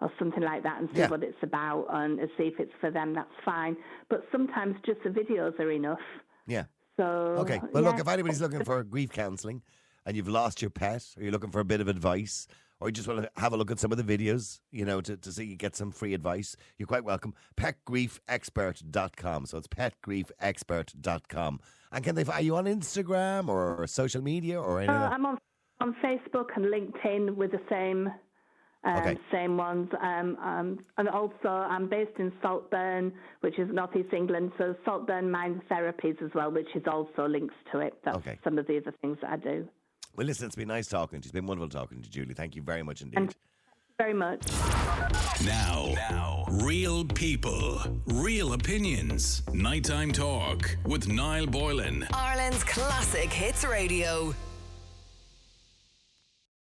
or 0.00 0.10
something 0.18 0.42
like 0.42 0.62
that 0.62 0.80
and 0.80 0.88
see 0.92 1.00
Yeah. 1.00 1.08
what 1.08 1.22
it's 1.22 1.42
about 1.42 1.86
and 1.90 2.18
see 2.36 2.44
if 2.44 2.58
it's 2.58 2.72
for 2.80 2.90
them. 2.90 3.14
That's 3.14 3.28
fine. 3.44 3.76
But 4.08 4.24
sometimes 4.32 4.76
just 4.86 5.02
the 5.02 5.10
videos 5.10 5.58
are 5.60 5.70
enough. 5.70 6.00
Yeah. 6.46 6.64
So 6.96 7.04
Okay. 7.40 7.60
Well, 7.72 7.82
look, 7.82 7.98
if 7.98 8.08
anybody's 8.08 8.40
looking 8.40 8.64
for 8.64 8.82
grief 8.84 9.10
counselling 9.10 9.62
and 10.06 10.16
you've 10.16 10.28
lost 10.28 10.60
your 10.62 10.70
pet, 10.70 11.04
or 11.16 11.22
you're 11.22 11.32
looking 11.32 11.50
for 11.50 11.60
a 11.60 11.64
bit 11.64 11.80
of 11.80 11.88
advice, 11.88 12.46
or 12.80 12.88
you 12.88 12.92
just 12.92 13.08
want 13.08 13.22
to 13.22 13.30
have 13.40 13.52
a 13.52 13.56
look 13.56 13.70
at 13.70 13.78
some 13.78 13.92
of 13.92 13.98
the 13.98 14.04
videos, 14.18 14.60
you 14.70 14.84
know, 14.84 15.00
to, 15.00 15.16
to 15.16 15.32
see 15.32 15.44
you 15.44 15.56
get 15.56 15.74
some 15.76 15.90
free 15.90 16.12
advice, 16.14 16.56
you're 16.76 16.86
quite 16.88 17.04
welcome. 17.04 17.34
Petgriefexpert.com. 17.56 19.46
So 19.46 19.58
it's 19.58 19.68
petgriefexpert.com. 19.68 21.60
And 21.92 22.04
can 22.04 22.14
they, 22.14 22.24
are 22.24 22.40
you 22.42 22.56
on 22.56 22.64
Instagram 22.64 23.48
or 23.48 23.86
social 23.86 24.22
media 24.22 24.60
or 24.60 24.78
anything? 24.80 24.96
Uh, 24.96 25.10
I'm 25.12 25.24
on 25.26 25.38
on 25.80 25.94
Facebook 26.04 26.50
and 26.56 26.66
LinkedIn 26.66 27.34
with 27.34 27.50
the 27.50 27.60
same 27.68 28.08
um, 28.84 28.96
Okay. 28.98 29.16
same 29.32 29.56
ones. 29.56 29.88
Um, 30.00 30.36
um, 30.36 30.78
and 30.98 31.08
also, 31.08 31.48
I'm 31.48 31.88
based 31.88 32.18
in 32.18 32.32
Saltburn, 32.42 33.12
which 33.40 33.58
is 33.58 33.68
northeast 33.72 34.12
England. 34.12 34.52
So 34.58 34.76
Saltburn 34.84 35.30
Mind 35.30 35.62
Therapies 35.70 36.20
as 36.22 36.30
well, 36.34 36.50
which 36.50 36.68
is 36.74 36.82
also 36.86 37.26
links 37.26 37.54
to 37.72 37.78
it. 37.80 37.94
That's 38.04 38.18
Okay. 38.18 38.38
some 38.44 38.58
of 38.58 38.66
the 38.66 38.76
other 38.76 38.92
things 39.00 39.18
that 39.22 39.30
I 39.30 39.36
do. 39.36 39.68
Well, 40.16 40.26
listen, 40.26 40.46
it's 40.46 40.56
been 40.56 40.68
nice 40.68 40.86
talking 40.86 41.20
to 41.20 41.26
you. 41.26 41.28
It's 41.28 41.32
been 41.32 41.46
wonderful 41.46 41.68
talking 41.68 42.02
to 42.02 42.10
Julie. 42.10 42.34
Thank 42.34 42.54
you 42.54 42.62
very 42.62 42.82
much 42.82 43.02
indeed. 43.02 43.16
And 43.18 43.34
very 43.98 44.14
much. 44.14 44.42
Now, 45.44 45.92
now, 45.94 46.44
real 46.48 47.04
people, 47.04 47.80
real 48.06 48.52
opinions. 48.52 49.42
Nighttime 49.52 50.12
talk 50.12 50.76
with 50.84 51.08
Niall 51.08 51.46
Boylan. 51.46 52.06
Ireland's 52.12 52.64
Classic 52.64 53.32
Hits 53.32 53.64
Radio. 53.64 54.34